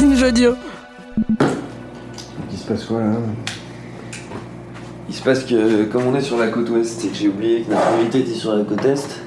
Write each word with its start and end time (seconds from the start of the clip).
Binge 0.00 0.22
Audio. 0.22 0.54
Il 2.50 2.56
se 2.56 2.64
passe 2.66 2.84
quoi 2.84 3.00
là 3.00 3.12
Il 5.10 5.14
se 5.14 5.22
passe 5.22 5.44
que, 5.44 5.84
comme 5.84 6.06
on 6.06 6.14
est 6.14 6.22
sur 6.22 6.38
la 6.38 6.48
côte 6.48 6.70
ouest 6.70 7.04
et 7.04 7.08
que 7.08 7.14
j'ai 7.14 7.28
oublié 7.28 7.60
que 7.62 7.70
notre 7.70 7.86
invité 7.88 8.20
était 8.20 8.32
sur 8.32 8.54
la 8.54 8.64
côte 8.64 8.82
est, 8.86 9.20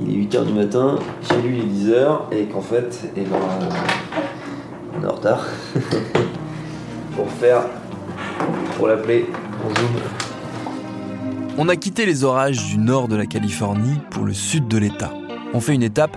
il 0.00 0.10
est 0.10 0.26
8h 0.26 0.46
du 0.46 0.52
matin, 0.52 0.98
chez 1.28 1.40
lui 1.42 1.58
il 1.58 1.62
est 1.62 1.92
10h, 1.92 2.18
et 2.32 2.44
qu'en 2.46 2.60
fait, 2.60 3.08
eh 3.16 3.20
ben, 3.20 3.36
on 4.98 5.04
est 5.04 5.06
en 5.06 5.14
retard. 5.14 5.46
pour 7.14 7.30
faire, 7.30 7.66
pour 8.76 8.88
l'appeler 8.88 9.26
en 9.64 9.68
zoom. 9.68 9.90
On 11.56 11.68
a 11.68 11.76
quitté 11.76 12.04
les 12.04 12.24
orages 12.24 12.66
du 12.66 12.78
nord 12.78 13.06
de 13.06 13.14
la 13.14 13.26
Californie 13.26 13.98
pour 14.10 14.24
le 14.24 14.32
sud 14.32 14.66
de 14.66 14.78
l'État. 14.78 15.12
On 15.54 15.60
fait 15.60 15.74
une 15.74 15.84
étape 15.84 16.16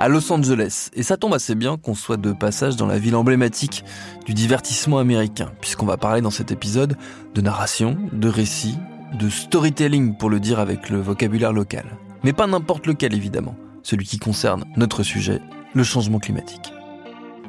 à 0.00 0.08
Los 0.08 0.32
Angeles. 0.32 0.88
Et 0.94 1.02
ça 1.02 1.18
tombe 1.18 1.34
assez 1.34 1.54
bien 1.54 1.76
qu'on 1.76 1.94
soit 1.94 2.16
de 2.16 2.32
passage 2.32 2.74
dans 2.74 2.86
la 2.86 2.98
ville 2.98 3.14
emblématique 3.14 3.84
du 4.24 4.32
divertissement 4.32 4.98
américain, 4.98 5.52
puisqu'on 5.60 5.84
va 5.84 5.98
parler 5.98 6.22
dans 6.22 6.30
cet 6.30 6.50
épisode 6.50 6.96
de 7.34 7.40
narration, 7.42 7.98
de 8.10 8.28
récit, 8.28 8.78
de 9.12 9.28
storytelling 9.28 10.16
pour 10.16 10.30
le 10.30 10.40
dire 10.40 10.58
avec 10.58 10.88
le 10.88 11.00
vocabulaire 11.00 11.52
local. 11.52 11.84
Mais 12.24 12.32
pas 12.32 12.46
n'importe 12.46 12.86
lequel 12.86 13.14
évidemment, 13.14 13.56
celui 13.82 14.06
qui 14.06 14.18
concerne 14.18 14.64
notre 14.74 15.02
sujet, 15.02 15.42
le 15.74 15.84
changement 15.84 16.18
climatique. 16.18 16.72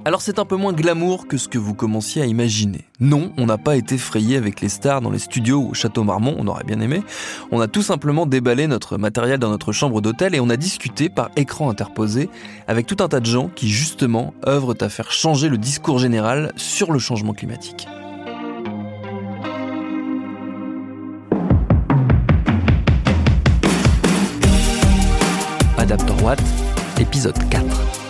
Alors 0.04 0.22
c'est 0.22 0.40
un 0.40 0.46
peu 0.46 0.56
moins 0.56 0.74
glamour 0.74 1.28
que 1.28 1.38
ce 1.38 1.48
que 1.48 1.60
vous 1.60 1.76
commenciez 1.76 2.24
à 2.24 2.26
imaginer. 2.26 2.86
Non, 3.00 3.32
on 3.38 3.46
n'a 3.46 3.60
pas 3.60 3.76
été 3.76 4.00
frayé 4.00 4.36
avec 4.36 4.60
les 4.60 4.70
stars 4.70 5.00
dans 5.00 5.12
les 5.12 5.20
studios 5.20 5.68
au 5.70 5.74
Château 5.76 6.04
Marmont, 6.04 6.36
on 6.40 6.48
aurait 6.48 6.64
bien 6.64 6.80
aimé. 6.80 7.04
On 7.52 7.62
a 7.62 7.68
tout 7.68 7.84
simplement 7.84 8.26
déballé 8.26 8.66
notre 8.66 8.98
matériel 8.98 9.38
dans 9.38 9.52
notre 9.52 9.72
chambre 9.72 10.02
d'hôtel 10.02 10.34
et 10.34 10.40
on 10.40 10.50
a 10.50 10.58
discuté 10.58 11.08
par 11.10 11.30
écran 11.36 11.70
interposé 11.70 12.30
avec 12.68 12.88
tout 12.88 12.98
un 13.00 13.10
tas 13.10 13.20
de 13.20 13.28
gens 13.28 13.48
qui 13.48 13.70
justement 13.70 14.34
œuvrent 14.48 14.76
à 14.82 14.90
faire 14.90 15.12
changer 15.12 15.50
le 15.50 15.60
discours 15.60 16.00
général 16.00 16.52
sur 16.56 16.92
le 16.92 16.98
changement 16.98 17.34
climatique. 17.34 17.88
Adapter 25.78 26.24
Watt, 26.24 26.42
épisode 27.00 27.38
4. 27.50 28.01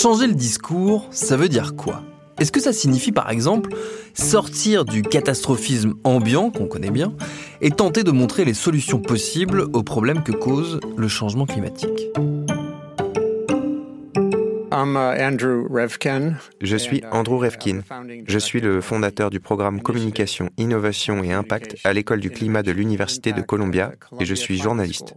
Changer 0.00 0.28
le 0.28 0.34
discours, 0.34 1.06
ça 1.10 1.36
veut 1.36 1.50
dire 1.50 1.76
quoi? 1.76 2.00
Est-ce 2.38 2.50
que 2.52 2.60
ça 2.60 2.72
signifie 2.72 3.12
par 3.12 3.28
exemple 3.28 3.74
sortir 4.14 4.86
du 4.86 5.02
catastrophisme 5.02 5.92
ambiant 6.04 6.48
qu'on 6.48 6.68
connaît 6.68 6.90
bien 6.90 7.12
et 7.60 7.70
tenter 7.70 8.02
de 8.02 8.10
montrer 8.10 8.46
les 8.46 8.54
solutions 8.54 8.98
possibles 8.98 9.66
aux 9.74 9.82
problèmes 9.82 10.22
que 10.22 10.32
cause 10.32 10.80
le 10.96 11.06
changement 11.06 11.44
climatique? 11.44 12.08
Je 16.62 16.76
suis 16.78 17.02
Andrew 17.12 17.38
Revkin. 17.38 17.80
Je 18.26 18.38
suis 18.38 18.62
le 18.62 18.80
fondateur 18.80 19.28
du 19.28 19.38
programme 19.38 19.82
Communication, 19.82 20.48
Innovation 20.56 21.22
et 21.22 21.34
Impact 21.34 21.76
à 21.84 21.92
l'école 21.92 22.20
du 22.20 22.30
climat 22.30 22.62
de 22.62 22.72
l'Université 22.72 23.34
de 23.34 23.42
Columbia 23.42 23.92
et 24.18 24.24
je 24.24 24.34
suis 24.34 24.56
journaliste. 24.56 25.12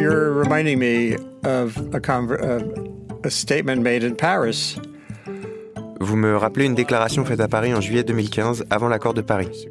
You're 0.00 0.32
reminding 0.32 0.78
me 0.78 1.16
of 1.44 1.76
a, 1.92 2.00
a 3.22 3.30
statement 3.30 3.82
made 3.82 4.02
in 4.02 4.14
Paris. 4.14 4.78
Vous 6.00 6.16
me 6.16 6.38
rappelez 6.38 6.64
une 6.64 6.74
déclaration 6.74 7.22
faite 7.26 7.40
à 7.40 7.48
Paris 7.48 7.74
en 7.74 7.82
juillet 7.82 8.02
2015, 8.02 8.64
avant 8.70 8.88
l'accord 8.88 9.12
de 9.12 9.20
Paris. 9.20 9.68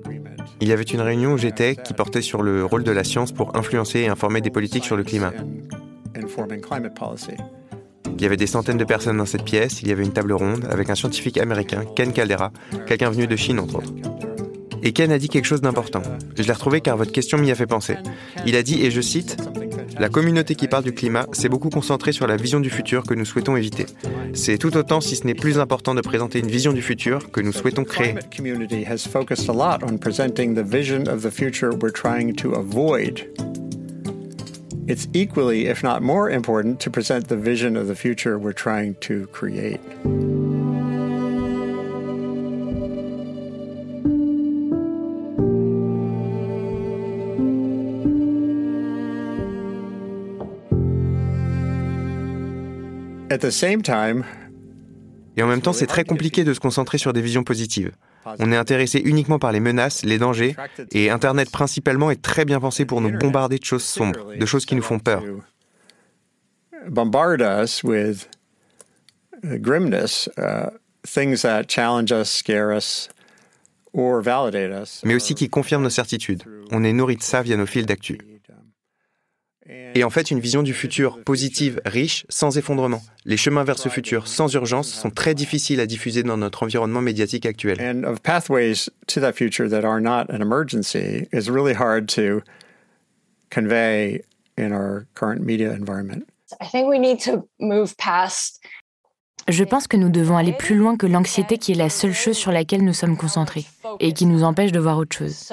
Il 0.61 0.67
y 0.67 0.71
avait 0.71 0.83
une 0.83 1.01
réunion 1.01 1.33
où 1.33 1.37
j'étais 1.39 1.75
qui 1.75 1.95
portait 1.95 2.21
sur 2.21 2.43
le 2.43 2.63
rôle 2.63 2.83
de 2.83 2.91
la 2.91 3.03
science 3.03 3.31
pour 3.31 3.57
influencer 3.57 4.01
et 4.01 4.07
informer 4.07 4.41
des 4.41 4.51
politiques 4.51 4.85
sur 4.85 4.95
le 4.95 5.03
climat. 5.03 5.33
Il 8.05 8.21
y 8.21 8.25
avait 8.25 8.37
des 8.37 8.47
centaines 8.47 8.77
de 8.77 8.83
personnes 8.83 9.17
dans 9.17 9.25
cette 9.25 9.45
pièce, 9.45 9.81
il 9.81 9.87
y 9.87 9.91
avait 9.91 10.03
une 10.03 10.13
table 10.13 10.33
ronde 10.33 10.67
avec 10.69 10.91
un 10.91 10.95
scientifique 10.95 11.39
américain, 11.39 11.85
Ken 11.95 12.13
Caldera, 12.13 12.51
quelqu'un 12.85 13.09
venu 13.09 13.25
de 13.25 13.35
Chine 13.35 13.57
entre 13.57 13.77
autres. 13.77 13.93
Et 14.83 14.93
Ken 14.93 15.11
a 15.11 15.17
dit 15.17 15.27
quelque 15.27 15.45
chose 15.45 15.61
d'important. 15.61 16.01
Je 16.37 16.43
l'ai 16.43 16.53
retrouvé 16.53 16.81
car 16.81 16.95
votre 16.97 17.11
question 17.11 17.37
m'y 17.37 17.51
a 17.51 17.55
fait 17.55 17.67
penser. 17.67 17.97
Il 18.45 18.55
a 18.55 18.63
dit, 18.63 18.85
et 18.85 18.91
je 18.91 19.01
cite, 19.01 19.37
La 19.99 20.07
communauté 20.07 20.55
qui 20.55 20.69
parle 20.69 20.85
du 20.85 20.93
climat 20.93 21.25
s'est 21.33 21.49
beaucoup 21.49 21.69
concentrée 21.69 22.13
sur 22.13 22.25
la 22.25 22.37
vision 22.37 22.61
du 22.61 22.69
futur 22.69 23.03
que 23.03 23.13
nous 23.13 23.25
souhaitons 23.25 23.57
éviter. 23.57 23.85
C'est 24.33 24.57
tout 24.57 24.77
autant, 24.77 25.01
si 25.01 25.17
ce 25.17 25.27
n'est 25.27 25.33
plus 25.33 25.59
important, 25.59 25.93
de 25.93 25.99
présenter 25.99 26.39
une 26.39 26.47
vision 26.47 26.71
du 26.71 26.81
futur 26.81 27.29
que 27.31 27.41
nous 27.41 27.51
souhaitons 27.51 27.83
créer. 27.83 28.15
It's 34.87 35.07
equally, 35.13 35.67
if 35.67 35.83
not 35.83 36.01
more 36.01 36.31
important, 36.31 36.79
to 36.79 36.89
present 36.89 37.27
the 37.27 37.35
vision 37.35 37.75
of 37.75 37.87
the 37.87 37.93
future 37.93 38.39
we're 38.39 38.53
trying 38.53 38.95
to 39.01 39.27
create. 39.27 39.79
Et 55.37 55.43
en 55.43 55.47
même 55.47 55.61
temps, 55.61 55.73
c'est 55.73 55.87
très 55.87 56.03
compliqué 56.03 56.43
de 56.43 56.53
se 56.53 56.59
concentrer 56.59 56.97
sur 56.97 57.13
des 57.13 57.21
visions 57.21 57.43
positives. 57.43 57.91
On 58.39 58.51
est 58.51 58.57
intéressé 58.57 59.01
uniquement 59.03 59.39
par 59.39 59.51
les 59.51 59.59
menaces, 59.59 60.03
les 60.03 60.17
dangers, 60.17 60.55
et 60.91 61.09
Internet 61.09 61.49
principalement 61.49 62.11
est 62.11 62.21
très 62.21 62.45
bien 62.45 62.59
pensé 62.59 62.85
pour 62.85 63.01
nous 63.01 63.11
bombarder 63.17 63.57
de 63.57 63.63
choses 63.63 63.83
sombres, 63.83 64.35
de 64.35 64.45
choses 64.45 64.65
qui 64.65 64.75
nous 64.75 64.81
font 64.81 64.99
peur. 64.99 65.23
Mais 75.03 75.15
aussi 75.15 75.35
qui 75.35 75.49
confirment 75.49 75.83
nos 75.83 75.89
certitudes. 75.89 76.43
On 76.71 76.83
est 76.83 76.93
nourri 76.93 77.15
de 77.15 77.23
ça 77.23 77.41
via 77.41 77.57
nos 77.57 77.65
fils 77.65 77.85
d'actu. 77.85 78.19
Et 79.67 80.03
en 80.03 80.09
fait, 80.09 80.31
une 80.31 80.39
vision 80.39 80.63
du 80.63 80.73
futur 80.73 81.23
positive, 81.23 81.79
riche, 81.85 82.25
sans 82.29 82.57
effondrement. 82.57 83.01
Les 83.25 83.37
chemins 83.37 83.63
vers 83.63 83.77
ce 83.77 83.87
futur 83.89 84.27
sans 84.27 84.51
urgence 84.55 84.89
sont 84.89 85.11
très 85.11 85.35
difficiles 85.35 85.79
à 85.79 85.85
diffuser 85.85 86.23
dans 86.23 86.37
notre 86.37 86.63
environnement 86.63 87.01
médiatique 87.01 87.45
actuel. 87.45 87.77
And 87.79 88.03
of 88.03 88.21
pathways 88.21 88.89
to 89.07 89.21
that 89.21 89.33
future 89.33 89.69
that 89.69 89.85
are 89.85 90.01
not 90.01 90.25
an 90.29 90.41
emergency 90.41 91.27
is 91.31 91.51
really 91.51 91.75
hard 91.75 92.07
to 92.15 92.41
convey 93.51 94.23
in 94.57 94.71
our 94.71 95.05
current 95.13 95.41
media 95.41 95.71
environment. 95.73 96.23
I 96.59 96.65
think 96.65 96.89
we 96.89 96.97
need 96.97 97.19
to 97.25 97.47
move 97.59 97.95
past 97.97 98.59
je 99.47 99.63
pense 99.63 99.87
que 99.87 99.97
nous 99.97 100.09
devons 100.09 100.37
aller 100.37 100.51
plus 100.51 100.75
loin 100.75 100.95
que 100.95 101.07
l'anxiété 101.07 101.57
qui 101.57 101.71
est 101.71 101.75
la 101.75 101.89
seule 101.89 102.13
chose 102.13 102.37
sur 102.37 102.51
laquelle 102.51 102.83
nous 102.83 102.93
sommes 102.93 103.17
concentrés 103.17 103.65
et 103.99 104.13
qui 104.13 104.27
nous 104.27 104.43
empêche 104.43 104.71
de 104.71 104.79
voir 104.79 104.97
autre 104.97 105.17
chose. 105.17 105.51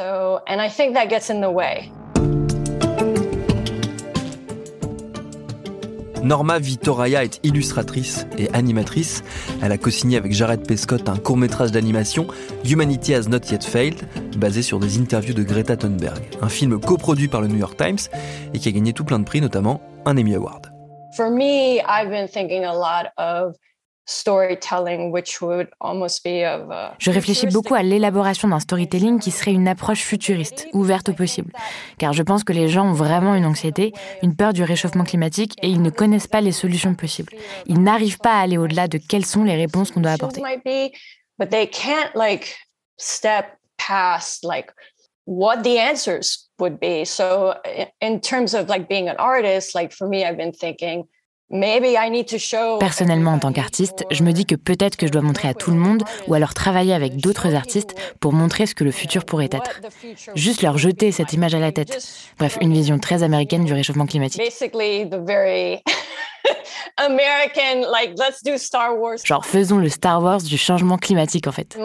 Norma 6.27 6.59
Vitoraya 6.59 7.23
est 7.23 7.39
illustratrice 7.45 8.27
et 8.37 8.53
animatrice. 8.53 9.23
Elle 9.63 9.71
a 9.71 9.79
co-signé 9.79 10.17
avec 10.17 10.33
Jared 10.33 10.67
Pescott 10.67 11.09
un 11.09 11.19
court-métrage 11.19 11.71
d'animation, 11.71 12.27
Humanity 12.65 13.15
Has 13.15 13.29
Not 13.29 13.47
Yet 13.49 13.63
Failed, 13.63 14.09
basé 14.37 14.63
sur 14.63 14.81
des 14.81 14.99
interviews 14.99 15.35
de 15.35 15.45
Greta 15.45 15.77
Thunberg. 15.77 16.21
Un 16.43 16.49
film 16.49 16.81
coproduit 16.81 17.29
par 17.29 17.43
le 17.43 17.47
New 17.47 17.59
York 17.59 17.77
Times 17.77 18.11
et 18.53 18.59
qui 18.59 18.69
a 18.69 18.73
gagné 18.73 18.93
tout 18.93 19.05
plein 19.05 19.21
de 19.21 19.25
prix, 19.25 19.41
notamment 19.41 19.81
un 20.05 20.17
Emmy 20.17 20.35
Award. 20.35 20.67
For 21.17 21.31
me, 21.31 21.79
I've 21.87 22.11
been 22.11 22.27
thinking 22.27 22.65
a 22.65 22.75
lot 22.75 23.13
of 23.19 23.55
je 26.99 27.11
réfléchis 27.11 27.47
beaucoup 27.49 27.75
à 27.75 27.83
l'élaboration 27.83 28.49
d'un 28.49 28.61
storytelling 28.61 29.19
qui 29.19 29.33
serait 29.33 29.53
une 29.53 29.67
approche 29.67 30.01
futuriste, 30.01 30.69
ouverte 30.73 31.09
au 31.09 31.13
possible. 31.13 31.53
Car 31.99 32.13
je 32.13 32.23
pense 32.23 32.45
que 32.45 32.53
les 32.53 32.69
gens 32.69 32.87
ont 32.87 32.93
vraiment 32.93 33.35
une 33.35 33.45
anxiété, 33.45 33.93
une 34.23 34.37
peur 34.37 34.53
du 34.53 34.63
réchauffement 34.63 35.05
climatique 35.05 35.55
et 35.61 35.69
ils 35.69 35.83
ne 35.83 35.91
connaissent 35.91 36.29
pas 36.29 36.41
les 36.41 36.53
solutions 36.53 36.95
possibles. 36.95 37.33
Ils 37.67 37.83
n'arrivent 37.83 38.19
pas 38.19 38.35
à 38.35 38.43
aller 38.43 38.59
au-delà 38.59 38.87
de 38.87 38.99
quelles 38.99 39.27
sont 39.27 39.43
les 39.43 39.57
réponses 39.57 39.91
qu'on 39.91 40.01
doit 40.01 40.13
apporter. 40.13 40.41
what 45.27 45.65
the 45.65 45.79
answers 45.79 46.49
would 46.59 46.81
be. 46.81 47.05
So 47.05 47.57
in 48.01 48.21
terms 48.21 48.55
of 48.55 48.69
like 48.69 48.89
being 48.89 49.09
an 49.09 49.17
artist, 49.19 49.75
like 49.75 49.93
for 49.93 50.09
me, 50.09 50.25
I've 50.25 50.37
been 50.37 50.53
thinking, 50.53 51.07
Personnellement, 52.81 53.33
en 53.33 53.39
tant 53.39 53.53
qu'artiste, 53.53 54.05
je 54.11 54.25
me 54.25 54.33
dis 54.33 54.47
que 54.47 54.57
peut-être 54.57 54.97
que 54.97 55.07
je 55.07 55.13
dois 55.13 55.23
montrer 55.23 55.47
à 55.47 55.55
tout 55.55 55.71
le 55.71 55.77
monde 55.77 56.03
ou 56.27 56.35
alors 56.35 56.55
travailler 56.55 56.93
avec 56.93 57.17
d'autres 57.19 57.55
artistes 57.55 57.95
pour 58.19 58.33
montrer 58.33 58.67
ce 58.67 58.75
que 58.75 58.83
le 58.83 58.91
futur 58.91 59.25
pourrait 59.25 59.51
être. 59.53 59.81
Juste 60.35 60.63
leur 60.63 60.77
jeter 60.77 61.13
cette 61.13 61.33
image 61.33 61.55
à 61.55 61.61
la 61.61 61.71
tête. 61.71 62.03
Bref, 62.39 62.59
une 62.61 62.73
vision 62.73 62.99
très 62.99 63.23
américaine 63.23 63.65
du 63.65 63.73
réchauffement 63.73 64.07
climatique. 64.07 64.43
Genre, 69.25 69.45
faisons 69.45 69.79
le 69.79 69.89
Star 69.89 70.23
Wars 70.23 70.41
du 70.43 70.57
changement 70.57 70.97
climatique, 70.97 71.47
en 71.47 71.53
fait. 71.53 71.77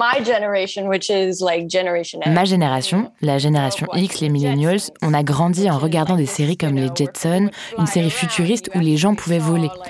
Ma 2.28 2.46
génération, 2.46 3.12
la 3.22 3.38
génération 3.38 3.88
X, 3.94 4.22
les 4.22 4.30
millennials, 4.30 4.80
on 5.02 5.14
a 5.14 5.24
grandi 5.24 5.70
en 5.70 5.78
regardant 5.78 6.16
des 6.16 6.26
séries 6.26 6.58
comme 6.58 6.76
les 6.76 6.90
Jetsons, 6.96 7.50
une 7.78 7.88
série 7.88 8.10
futuriste 8.10 8.70
où 8.76 8.80
les 8.80 8.98
gens 8.98 9.16
pouvaient 9.16 9.40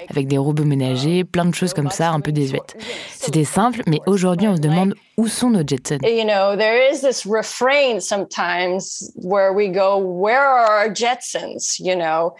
avec 0.10 0.28
des 0.28 0.38
robots 0.38 0.64
ménagers, 0.64 1.24
plein 1.24 1.46
de 1.46 1.54
choses 1.54 1.74
comme 1.74 1.90
ça, 1.90 2.12
un 2.12 2.20
peu 2.20 2.32
désuètes. 2.32 2.78
C'était 3.10 3.44
simple, 3.44 3.82
mais 3.88 4.00
aujourd'hui, 4.06 4.48
on 4.48 4.56
se 4.56 4.62
demande 4.62 4.96
où 5.18 5.28
sont 5.28 5.50
nos 5.50 5.66
Jetsons. 5.66 6.00
You 6.04 6.24
know, 6.24 6.56
there 6.56 6.78
is 6.78 7.02
this 7.02 7.26
refrain 7.26 8.00
sometimes 8.00 9.12
where 9.16 9.54
we 9.54 9.70
go, 9.70 9.98
where 9.98 10.42
are 10.42 10.70
our 10.70 10.94
Jetsons, 10.94 11.80
you 11.80 11.96
know? 11.96 12.34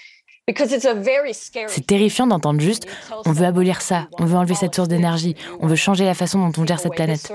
C'est 1.68 1.86
terrifiant 1.88 2.28
d'entendre 2.28 2.60
juste 2.60 2.88
on 3.26 3.32
veut 3.32 3.46
abolir 3.46 3.82
ça, 3.82 4.08
on 4.20 4.26
veut 4.26 4.36
enlever 4.36 4.56
cette 4.56 4.76
source 4.76 4.88
d'énergie, 4.90 5.36
on 5.62 5.68
veut 5.68 5.76
changer 5.76 6.04
la 6.04 6.14
façon 6.14 6.40
dont 6.40 6.62
on 6.62 6.66
gère 6.66 6.80
cette 6.80 6.94
planète. 6.94 7.32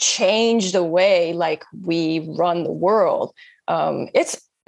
change 0.00 0.72
the 0.72 0.82
way 0.82 1.34
like 1.34 1.62
we 1.84 2.20
run 2.38 2.64
the 2.64 2.72
world. 2.72 3.34
Um, 3.68 4.08
it's 4.14 4.48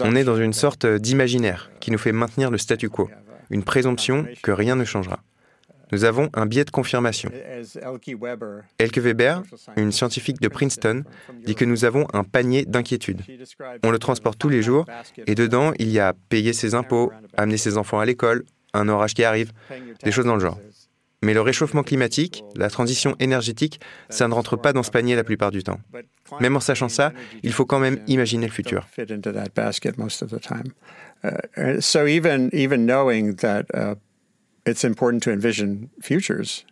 On 0.00 0.14
est 0.14 0.24
dans 0.24 0.36
une 0.36 0.52
sorte 0.52 0.86
d'imaginaire 0.86 1.70
qui 1.80 1.90
nous 1.90 1.98
fait 1.98 2.12
maintenir 2.12 2.50
le 2.50 2.58
statu 2.58 2.88
quo, 2.88 3.10
une 3.50 3.64
présomption 3.64 4.26
que 4.42 4.50
rien 4.50 4.76
ne 4.76 4.84
changera 4.84 5.20
nous 5.94 6.04
avons 6.04 6.28
un 6.34 6.46
biais 6.46 6.64
de 6.64 6.70
confirmation. 6.70 7.30
Elke 8.78 8.98
Weber, 8.98 9.42
une 9.76 9.92
scientifique 9.92 10.40
de 10.40 10.48
Princeton, 10.48 11.04
dit 11.44 11.54
que 11.54 11.64
nous 11.64 11.84
avons 11.84 12.06
un 12.12 12.24
panier 12.24 12.64
d'inquiétudes. 12.64 13.22
On 13.84 13.90
le 13.90 13.98
transporte 13.98 14.38
tous 14.38 14.48
les 14.48 14.62
jours 14.62 14.86
et 15.26 15.34
dedans, 15.34 15.72
il 15.78 15.90
y 15.90 16.00
a 16.00 16.14
payer 16.28 16.52
ses 16.52 16.74
impôts, 16.74 17.12
amener 17.36 17.58
ses 17.58 17.76
enfants 17.76 18.00
à 18.00 18.04
l'école, 18.04 18.44
un 18.72 18.88
orage 18.88 19.14
qui 19.14 19.22
arrive, 19.22 19.52
des 20.02 20.10
choses 20.10 20.24
dans 20.24 20.34
le 20.34 20.40
genre. 20.40 20.58
Mais 21.22 21.32
le 21.32 21.40
réchauffement 21.40 21.84
climatique, 21.84 22.44
la 22.56 22.68
transition 22.68 23.14
énergétique, 23.20 23.80
ça 24.10 24.28
ne 24.28 24.34
rentre 24.34 24.56
pas 24.56 24.72
dans 24.72 24.82
ce 24.82 24.90
panier 24.90 25.14
la 25.14 25.24
plupart 25.24 25.52
du 25.52 25.62
temps. 25.62 25.78
Même 26.40 26.56
en 26.56 26.60
sachant 26.60 26.88
ça, 26.88 27.12
il 27.42 27.52
faut 27.52 27.66
quand 27.66 27.78
même 27.78 27.98
imaginer 28.06 28.46
le 28.46 28.52
futur. 28.52 28.86
it's 34.66 34.84
important 34.84 35.20
to 35.20 35.30
envision 35.30 35.90
futures. 36.00 36.64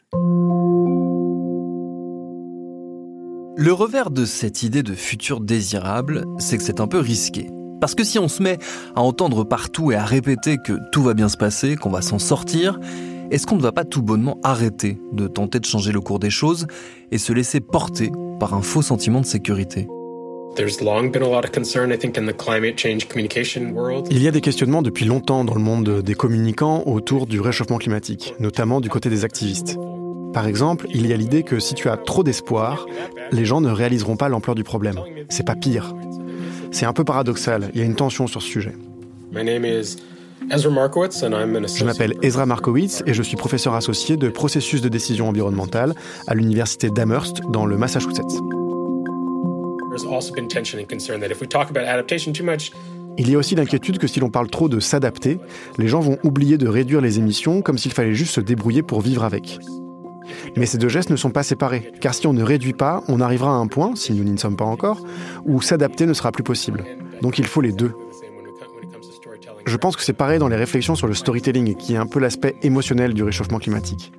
Le 3.55 3.73
revers 3.73 4.11
de 4.11 4.25
cette 4.25 4.63
idée 4.63 4.83
de 4.83 4.95
futur 4.95 5.41
désirable, 5.41 6.25
c'est 6.39 6.57
que 6.57 6.65
c'est 6.65 6.81
un 6.81 6.89
peu 6.89 6.99
risqué. 6.99 7.49
Parce 7.81 7.95
que 7.95 8.05
si 8.05 8.19
on 8.19 8.29
se 8.29 8.43
met 8.43 8.59
à 8.95 9.03
entendre 9.03 9.45
partout 9.45 9.93
et 9.93 9.97
à 9.97 10.05
répéter 10.05 10.57
que 10.57 10.73
tout 10.91 11.03
va 11.03 11.15
bien 11.15 11.29
se 11.29 11.37
passer, 11.37 11.77
qu'on 11.77 11.91
va 11.91 12.01
s'en 12.01 12.19
sortir, 12.19 12.79
est-ce 13.33 13.47
qu'on 13.47 13.57
ne 13.57 13.63
va 13.63 13.73
pas 13.73 13.85
tout 13.85 14.03
bonnement 14.03 14.39
arrêter 14.43 14.99
de 15.13 15.27
tenter 15.27 15.59
de 15.59 15.65
changer 15.65 15.91
le 15.91 16.03
cours 16.03 16.19
des 16.19 16.29
choses 16.29 16.67
et 17.11 17.17
se 17.17 17.33
laisser 17.33 17.61
porter 17.61 18.13
par 18.39 18.53
un 18.53 18.61
faux 18.61 18.83
sentiment 18.83 19.23
de 19.23 19.27
sécurité? 19.27 19.89
Il 24.11 24.23
y 24.23 24.29
a 24.29 24.31
des 24.31 24.43
questionnements 24.43 24.83
depuis 24.83 25.07
longtemps 25.07 25.47
dans 25.47 25.55
le 25.55 25.63
monde 25.63 26.03
des 26.03 26.15
communicants 26.15 26.83
autour 26.85 27.27
du 27.27 27.41
réchauffement 27.41 27.79
climatique, 27.79 28.35
notamment 28.39 28.83
du 28.83 28.91
côté 28.91 29.09
des 29.09 29.25
activistes. 29.25 29.79
Par 30.35 30.47
exemple, 30.47 30.87
il 30.93 31.07
y 31.07 31.15
a 31.15 31.17
l'idée 31.17 31.43
que 31.43 31.59
si 31.59 31.73
tu 31.73 31.89
as 31.89 31.97
trop 31.97 32.23
d'espoir, 32.23 32.85
les 33.31 33.47
gens 33.47 33.63
ne 33.63 33.71
réaliseront 33.71 34.17
pas 34.17 34.29
l'ampleur 34.29 34.55
du 34.55 34.63
problème. 34.63 35.01
C'est 35.31 35.47
pas 35.47 35.57
pire. 35.57 35.95
C'est 36.71 36.85
un 36.85 36.93
peu 36.93 37.05
paradoxal, 37.05 37.71
il 37.73 37.81
y 37.81 37.83
a 37.83 37.87
une 37.87 37.97
tension 37.97 38.27
sur 38.27 38.43
ce 38.43 38.49
sujet. 38.49 38.75
Je 40.51 41.85
m'appelle 41.85 42.15
Ezra 42.23 42.47
Markowitz 42.47 43.03
et 43.07 43.15
je 43.15 43.23
suis 43.23 43.37
professeur 43.37 43.75
associé 43.75 44.17
de 44.17 44.29
processus 44.29 44.81
de 44.81 44.89
décision 44.89 45.29
environnementale 45.29 45.95
à 46.27 46.35
l'université 46.35 46.91
d'Amherst 46.91 47.41
dans 47.49 47.67
le 47.67 47.77
Massachusetts. 47.77 48.41
Il 53.19 53.31
y 53.31 53.35
a 53.35 53.39
aussi 53.39 53.55
l'inquiétude 53.55 53.99
que 53.99 54.07
si 54.07 54.21
l'on 54.21 54.31
parle 54.31 54.49
trop 54.49 54.69
de 54.69 54.81
s'adapter, 54.81 55.39
les 55.79 55.87
gens 55.87 56.01
vont 56.01 56.17
oublier 56.23 56.57
de 56.57 56.67
réduire 56.67 57.03
les 57.03 57.19
émissions 57.19 57.61
comme 57.61 57.77
s'il 57.77 57.93
fallait 57.93 58.15
juste 58.15 58.35
se 58.35 58.41
débrouiller 58.41 58.83
pour 58.83 59.03
vivre 59.03 59.25
avec. 59.25 59.59
Mais 60.57 60.67
ces 60.67 60.79
deux 60.79 60.89
gestes 60.89 61.11
ne 61.11 61.17
sont 61.17 61.31
pas 61.31 61.43
séparés, 61.43 61.93
car 62.01 62.15
si 62.15 62.27
on 62.27 62.33
ne 62.33 62.43
réduit 62.43 62.73
pas, 62.73 63.03
on 63.09 63.21
arrivera 63.21 63.51
à 63.51 63.59
un 63.59 63.67
point, 63.67 63.95
si 63.97 64.13
nous 64.13 64.25
n'y 64.25 64.39
sommes 64.39 64.57
pas 64.57 64.65
encore, 64.65 65.05
où 65.45 65.61
s'adapter 65.61 66.07
ne 66.07 66.15
sera 66.15 66.33
plus 66.33 66.45
possible. 66.45 66.85
Donc 67.21 67.39
il 67.39 67.47
faut 67.47 67.61
les 67.61 67.73
deux. 67.73 67.93
Je 69.73 69.79
pense 69.79 69.97
que 69.97 70.03
c'est 70.03 70.13
pareil 70.13 70.39
dans 70.39 70.49
les 70.49 70.57
réflexions 70.57 70.95
sur 70.95 71.07
le 71.07 71.15
storytelling, 71.15 71.75
qui 71.77 71.95
est 71.95 71.97
un 71.97 72.05
peu 72.05 72.21
l'aspect 72.21 72.57
émotionnel 72.61 73.15
du 73.15 73.23
réchauffement 73.23 73.59
climatique. 73.59 74.13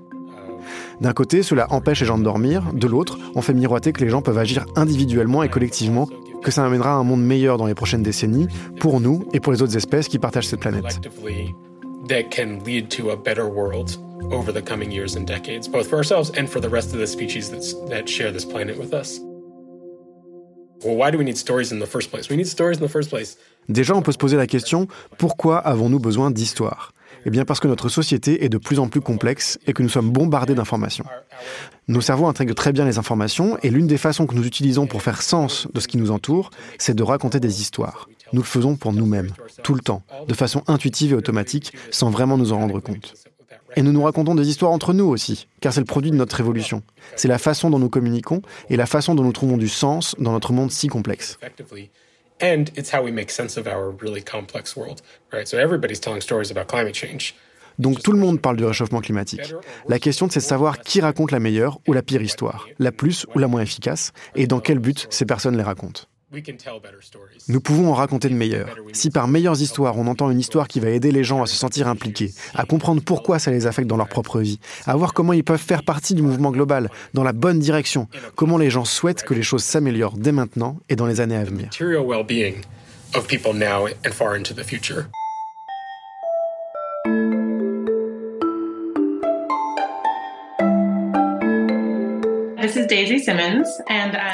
D'un 1.00 1.14
côté, 1.14 1.44
cela 1.44 1.68
empêche 1.70 2.00
les 2.00 2.08
gens 2.08 2.18
de 2.18 2.24
dormir, 2.24 2.74
de 2.74 2.88
l'autre, 2.88 3.20
on 3.36 3.44
fait 3.44 3.54
miroiter 3.54 3.94
que 3.94 4.04
les 4.04 4.10
gens 4.10 4.24
peuvent 4.24 4.40
agir 4.40 4.66
individuellement 4.76 5.44
et 5.44 5.50
collectivement, 5.50 6.10
que 6.42 6.50
ça 6.50 6.66
amènera 6.66 6.94
à 6.94 6.96
un 6.96 7.04
monde 7.04 7.24
meilleur 7.24 7.58
dans 7.58 7.68
les 7.68 7.76
prochaines 7.76 8.02
décennies, 8.02 8.48
pour 8.80 9.00
nous 9.00 9.28
et 9.32 9.40
pour 9.40 9.54
les 9.54 9.62
autres 9.62 9.78
espèces 9.78 10.08
qui 10.08 10.18
partagent 10.18 10.48
cette 10.48 10.62
planète. 10.62 11.00
Déjà, 23.70 23.96
on 23.96 24.02
peut 24.02 24.12
se 24.12 24.18
poser 24.18 24.38
la 24.38 24.48
question 24.48 24.88
pourquoi 25.18 25.58
avons-nous 25.58 26.00
besoin 26.00 26.32
d'histoire? 26.32 26.94
Eh 27.26 27.30
bien 27.30 27.46
parce 27.46 27.62
que 27.62 27.68
notre 27.68 27.88
société 27.88 28.44
est 28.44 28.50
de 28.50 28.58
plus 28.58 28.80
en 28.80 28.90
plus 28.90 29.00
complexe 29.00 29.58
et 29.66 29.74
que 29.74 29.82
nous 29.82 29.90
sommes 29.90 30.12
bombardés 30.12 30.56
d'informations. 30.56 31.06
Nos 31.88 32.02
cerveaux 32.02 32.28
intègrent 32.28 32.56
très 32.56 32.74
bien 32.74 32.86
les 32.86 32.98
informations 32.98 33.58
et 33.64 33.70
l'une 33.70 33.88
des 33.88 33.98
façons 33.98 34.28
que 34.28 34.36
nous 34.36 34.46
utilisons 34.46 34.88
pour 34.88 35.02
faire 35.02 35.22
sens 35.22 35.68
de 35.74 35.80
ce 35.80 35.88
qui 35.88 35.98
nous 35.98 36.12
entoure, 36.12 36.50
c'est 36.78 36.96
de 36.96 37.04
raconter 37.04 37.40
des 37.40 37.62
histoires. 37.62 38.10
Nous 38.34 38.42
le 38.42 38.48
faisons 38.48 38.76
pour 38.76 38.92
nous-mêmes, 38.94 39.32
tout 39.64 39.74
le 39.74 39.80
temps, 39.80 40.04
de 40.28 40.34
façon 40.34 40.64
intuitive 40.68 41.14
et 41.14 41.16
automatique, 41.16 41.74
sans 41.92 42.10
vraiment 42.10 42.38
nous 42.38 42.52
en 42.52 42.58
rendre 42.58 42.80
compte. 42.80 43.14
Et 43.76 43.82
nous 43.82 43.92
nous 43.92 44.04
racontons 44.04 44.36
des 44.36 44.50
histoires 44.50 44.72
entre 44.72 44.94
nous 44.94 45.06
aussi, 45.06 45.48
car 45.62 45.74
c'est 45.74 45.80
le 45.80 45.86
produit 45.86 46.12
de 46.12 46.16
notre 46.16 46.40
évolution. 46.40 46.84
C'est 47.16 47.28
la 47.28 47.38
façon 47.38 47.70
dont 47.70 47.80
nous 47.80 47.90
communiquons 47.90 48.42
et 48.70 48.78
la 48.78 48.86
façon 48.86 49.16
dont 49.16 49.24
nous 49.24 49.32
trouvons 49.34 49.58
du 49.58 49.70
sens 49.70 50.16
dans 50.20 50.32
notre 50.32 50.54
monde 50.54 50.72
si 50.72 50.88
complexe. 50.88 51.38
And 52.42 52.66
it's 52.76 52.92
how 52.94 53.02
we 53.02 53.12
make 53.12 53.32
sense 53.32 53.58
of 53.58 53.68
our 53.68 53.96
really 54.02 54.22
complex 54.22 54.76
world, 54.76 55.02
right? 55.32 55.48
So 55.48 55.58
everybody's 55.58 56.00
telling 56.00 56.20
stories 56.20 56.52
about 56.52 56.68
climate 56.68 56.96
change. 56.96 57.36
Donc 57.80 58.02
tout 58.04 58.12
le 58.12 58.20
monde 58.20 58.40
parle 58.40 58.58
du 58.58 58.66
réchauffement 58.66 59.02
climatique. 59.02 59.54
La 59.88 60.00
question, 60.00 60.28
c'est 60.30 60.40
de 60.40 60.46
savoir 60.46 60.80
qui 60.80 61.02
raconte 61.02 61.32
la 61.32 61.40
meilleure 61.40 61.80
ou 61.88 61.94
la 61.94 62.02
pire 62.02 62.22
histoire, 62.22 62.68
la 62.80 62.92
plus 62.92 63.26
ou 63.34 63.40
la 63.40 63.48
moins 63.48 63.62
efficace, 63.62 64.12
et 64.36 64.46
dans 64.46 64.60
quel 64.60 64.80
but 64.80 65.08
ces 65.10 65.26
personnes 65.26 65.58
les 65.58 65.64
racontent. 65.64 66.04
Nous 67.48 67.62
pouvons 67.62 67.92
en 67.92 67.94
raconter 67.94 68.30
de 68.30 68.34
meilleures. 68.34 68.76
Si 68.94 69.10
par 69.10 69.28
meilleures 69.28 69.62
histoires, 69.62 69.98
on 69.98 70.08
entend 70.08 70.30
une 70.32 70.40
histoire 70.40 70.68
qui 70.68 70.80
va 70.80 70.90
aider 70.90 71.12
les 71.12 71.24
gens 71.24 71.42
à 71.42 71.46
se 71.46 71.56
sentir 71.56 71.88
impliqués, 71.88 72.32
à 72.56 72.66
comprendre 72.66 73.02
pourquoi 73.04 73.40
ça 73.40 73.52
les 73.52 73.68
affecte 73.68 73.88
dans 73.88 73.98
leur 73.98 74.10
propre 74.10 74.40
vie, 74.40 74.60
à 74.86 74.96
voir 74.96 75.14
comment 75.14 75.34
ils 75.34 75.44
peuvent 75.44 75.60
faire 75.60 75.84
partie 75.84 76.16
du 76.16 76.22
mouvement 76.22 76.52
global, 76.52 76.90
dans 77.14 77.24
la 77.24 77.34
bonne 77.34 77.60
direction, 77.60 78.08
comment 78.36 78.58
les 78.58 78.70
gens 78.70 78.86
souhaitent 78.86 79.24
que 79.24 79.34
les 79.34 79.44
choses 79.44 79.64
s'améliorent 79.64 80.18
dès 80.18 80.32
maintenant 80.32 80.80
et 80.90 80.96
dans 80.96 81.06
les 81.06 81.22
années 81.22 81.38
à 81.38 81.44
venir. 81.44 81.70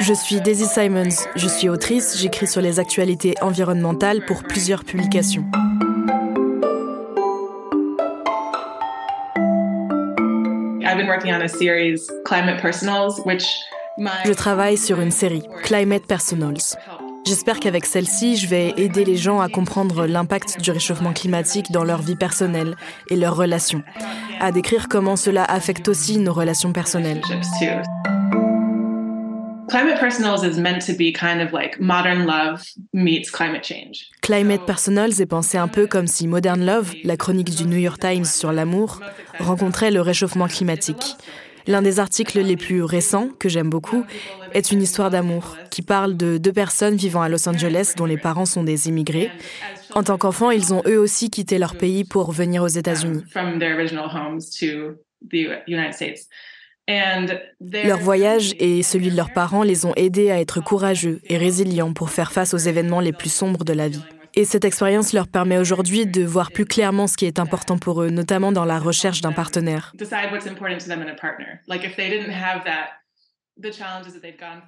Je 0.00 0.12
suis 0.12 0.40
Daisy 0.42 0.66
Simons. 0.66 1.08
Je 1.34 1.48
suis 1.48 1.70
autrice. 1.70 2.18
J'écris 2.18 2.46
sur 2.46 2.60
les 2.60 2.78
actualités 2.78 3.34
environnementales 3.40 4.24
pour 4.26 4.42
plusieurs 4.42 4.84
publications. 4.84 5.44
Je 14.24 14.32
travaille 14.32 14.76
sur 14.76 15.00
une 15.00 15.10
série, 15.10 15.42
Climate 15.62 16.04
Personals. 16.06 16.76
J'espère 17.26 17.60
qu'avec 17.60 17.86
celle-ci, 17.86 18.36
je 18.36 18.46
vais 18.46 18.74
aider 18.76 19.06
les 19.06 19.16
gens 19.16 19.40
à 19.40 19.48
comprendre 19.48 20.06
l'impact 20.06 20.60
du 20.60 20.70
réchauffement 20.70 21.14
climatique 21.14 21.70
dans 21.70 21.84
leur 21.84 22.02
vie 22.02 22.16
personnelle 22.16 22.76
et 23.08 23.16
leurs 23.16 23.36
relations, 23.36 23.82
à 24.38 24.52
décrire 24.52 24.88
comment 24.88 25.16
cela 25.16 25.44
affecte 25.44 25.88
aussi 25.88 26.18
nos 26.18 26.32
relations 26.34 26.72
personnelles. 26.72 27.22
Climate 29.70 30.00
Personals 30.00 30.42
is 30.42 30.58
meant 30.58 30.84
to 30.84 30.92
be 30.92 31.12
kind 31.12 31.40
of 31.40 31.52
like 31.52 31.78
modern 31.78 32.26
love 32.26 32.60
meets 32.92 33.30
climate 33.30 33.62
change. 33.62 34.08
Climate 34.20 34.66
Personals 34.66 35.20
est 35.20 35.26
pensé 35.26 35.58
un 35.58 35.68
peu 35.68 35.86
comme 35.86 36.08
si 36.08 36.26
Modern 36.26 36.66
Love, 36.66 36.92
la 37.04 37.16
chronique 37.16 37.54
du 37.54 37.66
New 37.66 37.78
York 37.78 38.00
Times 38.00 38.24
sur 38.24 38.50
l'amour, 38.52 39.00
rencontrait 39.38 39.92
le 39.92 40.00
réchauffement 40.00 40.48
climatique. 40.48 41.16
L'un 41.68 41.82
des 41.82 42.00
articles 42.00 42.40
les 42.40 42.56
plus 42.56 42.82
récents, 42.82 43.28
que 43.38 43.48
j'aime 43.48 43.70
beaucoup, 43.70 44.04
est 44.54 44.72
une 44.72 44.82
histoire 44.82 45.08
d'amour 45.08 45.56
qui 45.70 45.82
parle 45.82 46.16
de 46.16 46.36
deux 46.36 46.52
personnes 46.52 46.96
vivant 46.96 47.22
à 47.22 47.28
Los 47.28 47.48
Angeles 47.48 47.92
dont 47.96 48.06
les 48.06 48.18
parents 48.18 48.46
sont 48.46 48.64
des 48.64 48.88
immigrés. 48.88 49.30
En 49.94 50.02
tant 50.02 50.18
qu'enfants, 50.18 50.50
ils 50.50 50.74
ont 50.74 50.82
eux 50.88 50.98
aussi 50.98 51.30
quitté 51.30 51.58
leur 51.58 51.76
pays 51.76 52.02
pour 52.02 52.32
venir 52.32 52.64
aux 52.64 52.66
États-Unis. 52.66 53.22
Leur 57.60 57.98
voyage 57.98 58.54
et 58.58 58.82
celui 58.82 59.10
de 59.10 59.16
leurs 59.16 59.32
parents 59.32 59.62
les 59.62 59.86
ont 59.86 59.94
aidés 59.96 60.30
à 60.30 60.40
être 60.40 60.60
courageux 60.60 61.20
et 61.28 61.36
résilients 61.36 61.92
pour 61.92 62.10
faire 62.10 62.32
face 62.32 62.54
aux 62.54 62.58
événements 62.58 63.00
les 63.00 63.12
plus 63.12 63.32
sombres 63.32 63.64
de 63.64 63.72
la 63.72 63.88
vie. 63.88 64.04
Et 64.34 64.44
cette 64.44 64.64
expérience 64.64 65.12
leur 65.12 65.26
permet 65.26 65.58
aujourd'hui 65.58 66.06
de 66.06 66.22
voir 66.22 66.52
plus 66.52 66.64
clairement 66.64 67.08
ce 67.08 67.16
qui 67.16 67.26
est 67.26 67.40
important 67.40 67.78
pour 67.78 68.02
eux, 68.02 68.10
notamment 68.10 68.52
dans 68.52 68.64
la 68.64 68.78
recherche 68.78 69.20
d'un 69.20 69.32
partenaire. 69.32 69.92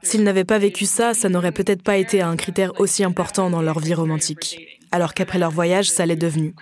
S'ils 0.02 0.24
n'avaient 0.24 0.44
pas 0.44 0.58
vécu 0.58 0.84
ça, 0.84 1.14
ça 1.14 1.28
n'aurait 1.28 1.52
peut-être 1.52 1.82
pas 1.82 1.96
été 1.96 2.20
un 2.20 2.36
critère 2.36 2.78
aussi 2.80 3.04
important 3.04 3.50
dans 3.50 3.62
leur 3.62 3.78
vie 3.78 3.94
romantique. 3.94 4.80
Alors 4.90 5.14
qu'après 5.14 5.38
leur 5.38 5.50
voyage, 5.50 5.88
ça 5.88 6.04
l'est 6.04 6.16
devenu. 6.16 6.54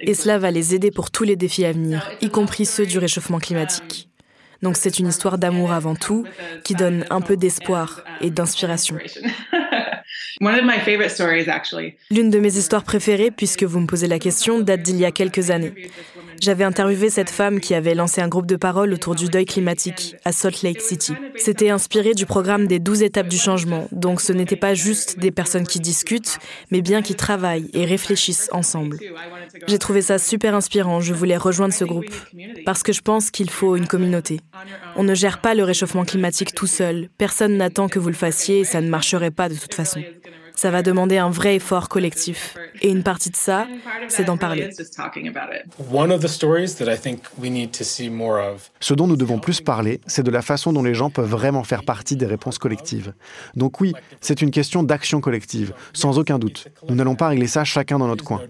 Et 0.00 0.14
cela 0.14 0.38
va 0.38 0.50
les 0.50 0.74
aider 0.74 0.90
pour 0.90 1.10
tous 1.10 1.24
les 1.24 1.36
défis 1.36 1.64
à 1.64 1.72
venir, 1.72 2.10
y 2.20 2.30
compris 2.30 2.64
ceux 2.64 2.86
du 2.86 2.98
réchauffement 2.98 3.38
climatique. 3.38 4.08
Donc 4.62 4.76
c'est 4.76 4.98
une 4.98 5.08
histoire 5.08 5.38
d'amour 5.38 5.72
avant 5.72 5.94
tout, 5.94 6.26
qui 6.64 6.74
donne 6.74 7.04
un 7.10 7.20
peu 7.20 7.36
d'espoir 7.36 8.02
et 8.20 8.30
d'inspiration. 8.30 8.96
L'une 12.10 12.30
de 12.30 12.38
mes 12.38 12.56
histoires 12.56 12.82
préférées, 12.82 13.30
puisque 13.30 13.64
vous 13.64 13.80
me 13.80 13.86
posez 13.86 14.06
la 14.06 14.18
question, 14.18 14.60
date 14.60 14.82
d'il 14.82 14.96
y 14.96 15.04
a 15.04 15.10
quelques 15.10 15.50
années. 15.50 15.90
J'avais 16.40 16.64
interviewé 16.64 17.10
cette 17.10 17.28
femme 17.28 17.60
qui 17.60 17.74
avait 17.74 17.94
lancé 17.94 18.22
un 18.22 18.28
groupe 18.28 18.46
de 18.46 18.56
parole 18.56 18.94
autour 18.94 19.14
du 19.14 19.26
deuil 19.26 19.44
climatique 19.44 20.16
à 20.24 20.32
Salt 20.32 20.62
Lake 20.62 20.80
City. 20.80 21.12
C'était 21.36 21.68
inspiré 21.68 22.14
du 22.14 22.24
programme 22.24 22.66
des 22.66 22.78
12 22.78 23.02
étapes 23.02 23.28
du 23.28 23.36
changement, 23.36 23.88
donc 23.92 24.22
ce 24.22 24.32
n'était 24.32 24.56
pas 24.56 24.72
juste 24.72 25.18
des 25.18 25.30
personnes 25.30 25.66
qui 25.66 25.80
discutent, 25.80 26.38
mais 26.70 26.80
bien 26.80 27.02
qui 27.02 27.14
travaillent 27.14 27.70
et 27.74 27.84
réfléchissent 27.84 28.48
ensemble. 28.52 28.98
J'ai 29.66 29.78
trouvé 29.78 30.00
ça 30.00 30.18
super 30.18 30.54
inspirant, 30.54 31.00
je 31.00 31.12
voulais 31.12 31.36
rejoindre 31.36 31.74
ce 31.74 31.84
groupe, 31.84 32.14
parce 32.64 32.82
que 32.82 32.92
je 32.94 33.02
pense 33.02 33.30
qu'il 33.30 33.50
faut 33.50 33.76
une 33.76 33.86
communauté. 33.86 34.40
On 34.96 35.02
ne 35.02 35.14
gère 35.14 35.42
pas 35.42 35.54
le 35.54 35.64
réchauffement 35.64 36.04
climatique 36.04 36.54
tout 36.54 36.66
seul, 36.66 37.10
personne 37.18 37.58
n'attend 37.58 37.88
que 37.88 37.98
vous 37.98 38.08
le 38.08 38.14
fassiez 38.14 38.60
et 38.60 38.64
ça 38.64 38.80
ne 38.80 38.88
marcherait 38.88 39.30
pas 39.30 39.50
de 39.50 39.54
toute 39.54 39.74
façon. 39.74 40.02
Ça 40.60 40.70
va 40.70 40.82
demander 40.82 41.16
un 41.16 41.30
vrai 41.30 41.56
effort 41.56 41.88
collectif. 41.88 42.54
Et 42.82 42.90
une 42.90 43.02
partie 43.02 43.30
de 43.30 43.36
ça, 43.36 43.66
c'est 44.08 44.24
d'en 44.24 44.36
parler. 44.36 44.68
Ce 48.80 48.94
dont 48.94 49.06
nous 49.06 49.16
devons 49.16 49.38
plus 49.38 49.62
parler, 49.62 50.02
c'est 50.06 50.22
de 50.22 50.30
la 50.30 50.42
façon 50.42 50.74
dont 50.74 50.82
les 50.82 50.92
gens 50.92 51.08
peuvent 51.08 51.30
vraiment 51.30 51.64
faire 51.64 51.82
partie 51.82 52.14
des 52.14 52.26
réponses 52.26 52.58
collectives. 52.58 53.14
Donc 53.56 53.80
oui, 53.80 53.94
c'est 54.20 54.42
une 54.42 54.50
question 54.50 54.82
d'action 54.82 55.22
collective, 55.22 55.72
sans 55.94 56.18
aucun 56.18 56.38
doute. 56.38 56.68
Nous 56.86 56.94
n'allons 56.94 57.14
pas 57.14 57.28
régler 57.28 57.46
ça 57.46 57.64
chacun 57.64 57.98
dans 57.98 58.08
notre 58.08 58.22
coin. 58.22 58.42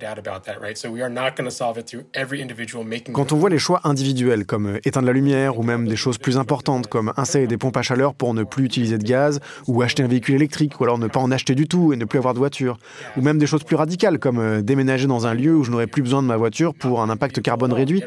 Quand 3.12 3.32
on 3.32 3.36
voit 3.36 3.50
les 3.50 3.58
choix 3.60 3.80
individuels, 3.84 4.46
comme 4.46 4.66
euh, 4.66 4.80
éteindre 4.84 5.06
la 5.06 5.12
lumière, 5.12 5.60
ou 5.60 5.62
même 5.62 5.86
des 5.86 5.94
choses 5.94 6.18
plus 6.18 6.38
importantes, 6.38 6.88
comme 6.88 7.12
installer 7.16 7.46
des 7.46 7.56
pompes 7.56 7.76
à 7.76 7.82
chaleur 7.82 8.14
pour 8.14 8.34
ne 8.34 8.42
plus 8.42 8.64
utiliser 8.64 8.98
de 8.98 9.04
gaz, 9.04 9.38
ou 9.68 9.82
acheter 9.82 10.02
un 10.02 10.08
véhicule 10.08 10.34
électrique, 10.34 10.80
ou 10.80 10.84
alors 10.84 10.98
ne 10.98 11.06
pas 11.06 11.20
en 11.20 11.30
acheter 11.30 11.54
du 11.54 11.68
tout 11.68 11.92
ne 12.00 12.04
plus 12.04 12.18
avoir 12.18 12.34
de 12.34 12.38
voiture. 12.38 12.78
Ou 13.16 13.22
même 13.22 13.38
des 13.38 13.46
choses 13.46 13.64
plus 13.64 13.76
radicales 13.76 14.18
comme 14.18 14.38
euh, 14.38 14.62
déménager 14.62 15.06
dans 15.06 15.26
un 15.26 15.34
lieu 15.34 15.54
où 15.54 15.64
je 15.64 15.70
n'aurai 15.70 15.86
plus 15.86 16.02
besoin 16.02 16.22
de 16.22 16.26
ma 16.26 16.36
voiture 16.36 16.74
pour 16.74 17.00
un 17.00 17.10
impact 17.10 17.40
carbone 17.42 17.72
réduit. 17.72 18.02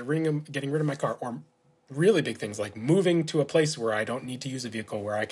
really 1.96 2.24
big 2.24 2.38
things 2.40 2.58
like 2.60 2.76
moving 2.76 3.24
to 3.24 3.40
a 3.40 3.46
place 3.46 3.78
where 3.78 3.94
I 3.94 4.04
don't 4.04 4.24
need 4.24 4.42
to 4.42 4.50
use 4.50 4.66
a 4.66 4.70
vehicle, 4.70 5.04
where 5.04 5.16
I 5.16 5.28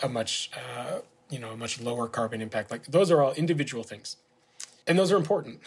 uh, 0.00 1.00
you 1.30 1.38
know, 1.38 1.50
a 1.50 1.56
much 1.56 1.80
lower 1.80 2.08
carbon 2.08 2.40
impact. 2.40 2.70
Like 2.70 2.86
those 2.86 3.10
are 3.10 3.20
all 3.22 3.32
individual 3.32 3.84
things, 3.84 4.16
and 4.86 4.98
those 4.98 5.12
are 5.12 5.16
important. 5.16 5.60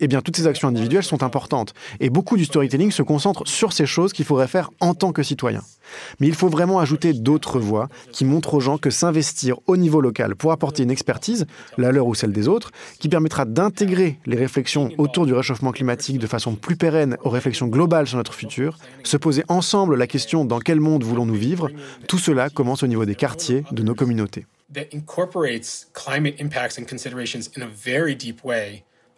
Eh 0.00 0.08
bien, 0.08 0.22
toutes 0.22 0.36
ces 0.36 0.46
actions 0.46 0.68
individuelles 0.68 1.02
sont 1.04 1.22
importantes. 1.22 1.74
Et 2.00 2.08
beaucoup 2.08 2.38
du 2.38 2.46
storytelling 2.46 2.90
se 2.90 3.02
concentre 3.02 3.46
sur 3.46 3.74
ces 3.74 3.84
choses 3.84 4.12
qu'il 4.14 4.24
faudrait 4.24 4.48
faire 4.48 4.70
en 4.80 4.94
tant 4.94 5.12
que 5.12 5.22
citoyen. 5.22 5.60
Mais 6.18 6.28
il 6.28 6.34
faut 6.34 6.48
vraiment 6.48 6.78
ajouter 6.78 7.12
d'autres 7.12 7.58
voix 7.58 7.88
qui 8.10 8.24
montrent 8.24 8.54
aux 8.54 8.60
gens 8.60 8.78
que 8.78 8.88
s'investir 8.88 9.56
au 9.66 9.76
niveau 9.76 10.00
local 10.00 10.34
pour 10.34 10.52
apporter 10.52 10.82
une 10.82 10.90
expertise, 10.90 11.46
la 11.76 11.92
leur 11.92 12.06
ou 12.06 12.14
celle 12.14 12.32
des 12.32 12.48
autres, 12.48 12.70
qui 12.98 13.10
permettra 13.10 13.44
d'intégrer 13.44 14.18
les 14.24 14.36
réflexions 14.36 14.90
autour 14.96 15.26
du 15.26 15.34
réchauffement 15.34 15.72
climatique 15.72 16.18
de 16.18 16.26
façon 16.26 16.54
plus 16.54 16.76
pérenne 16.76 17.18
aux 17.22 17.30
réflexions 17.30 17.66
globales 17.66 18.06
sur 18.06 18.16
notre 18.16 18.32
futur, 18.32 18.78
se 19.04 19.18
poser 19.18 19.44
ensemble 19.48 19.96
la 19.96 20.06
question 20.06 20.46
dans 20.46 20.60
quel 20.60 20.80
monde 20.80 21.04
voulons-nous 21.04 21.34
vivre, 21.34 21.68
tout 22.08 22.18
cela 22.18 22.48
commence 22.48 22.82
au 22.82 22.86
niveau 22.86 23.04
des 23.04 23.14
quartiers, 23.14 23.64
de 23.72 23.82
nos 23.82 23.94
communautés. 23.94 24.46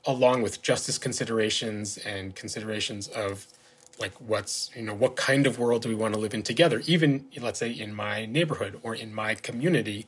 Along 0.07 0.43
with 0.43 0.63
justice 0.63 0.99
considerations 0.99 1.99
and 1.99 2.35
considerations 2.35 3.09
of 3.09 3.47
like 4.01 4.13
what's 4.27 4.71
you 4.75 4.83
know 4.83 4.95
what 4.95 5.15
kind 5.17 5.47
of 5.47 5.59
world 5.59 5.83
do 5.83 5.89
we 5.89 5.95
want 5.95 6.15
to 6.15 6.21
live 6.21 6.35
in 6.35 6.43
together? 6.43 6.83
Even 6.87 7.25
let's 7.41 7.59
say 7.59 7.71
in 7.71 7.95
my 7.95 8.27
neighborhood 8.27 8.79
or 8.83 8.95
in 8.95 9.15
my 9.15 9.35
community 9.35 10.07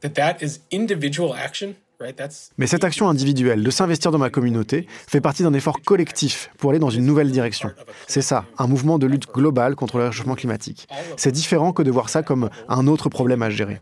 that 0.00 0.14
that 0.14 0.42
is 0.42 0.60
individual 0.70 1.34
action 1.34 1.76
Mais 2.58 2.66
cette 2.66 2.84
action 2.84 3.08
individuelle 3.08 3.62
de 3.62 3.70
s'investir 3.70 4.10
dans 4.10 4.18
ma 4.18 4.30
communauté 4.30 4.86
fait 5.06 5.20
partie 5.20 5.42
d'un 5.42 5.54
effort 5.54 5.80
collectif 5.82 6.50
pour 6.58 6.70
aller 6.70 6.78
dans 6.78 6.90
une 6.90 7.04
nouvelle 7.04 7.30
direction. 7.30 7.70
C'est 8.06 8.22
ça, 8.22 8.44
un 8.58 8.66
mouvement 8.66 8.98
de 8.98 9.06
lutte 9.06 9.26
globale 9.32 9.74
contre 9.74 9.98
le 9.98 10.06
réchauffement 10.06 10.34
climatique. 10.34 10.88
C'est 11.16 11.32
différent 11.32 11.72
que 11.72 11.82
de 11.82 11.90
voir 11.90 12.08
ça 12.08 12.22
comme 12.22 12.50
un 12.68 12.86
autre 12.86 13.08
problème 13.08 13.42
à 13.42 13.50
gérer. 13.50 13.80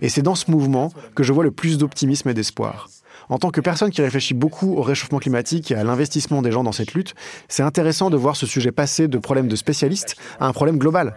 Et 0.00 0.08
c'est 0.08 0.22
dans 0.22 0.34
ce 0.34 0.50
mouvement 0.50 0.92
que 1.14 1.22
je 1.22 1.32
vois 1.32 1.44
le 1.44 1.50
plus 1.50 1.78
d'optimisme 1.78 2.28
et 2.28 2.34
d'espoir. 2.34 2.88
En 3.28 3.38
tant 3.38 3.50
que 3.50 3.60
personne 3.60 3.90
qui 3.90 4.02
réfléchit 4.02 4.34
beaucoup 4.34 4.74
au 4.74 4.82
réchauffement 4.82 5.18
climatique 5.18 5.70
et 5.70 5.74
à 5.74 5.84
l'investissement 5.84 6.42
des 6.42 6.52
gens 6.52 6.64
dans 6.64 6.72
cette 6.72 6.94
lutte, 6.94 7.14
c'est 7.48 7.62
intéressant 7.62 8.10
de 8.10 8.16
voir 8.16 8.36
ce 8.36 8.46
sujet 8.46 8.72
passer 8.72 9.08
de 9.08 9.18
problème 9.18 9.48
de 9.48 9.56
spécialiste 9.56 10.16
à 10.38 10.46
un 10.46 10.52
problème 10.52 10.78
global. 10.78 11.16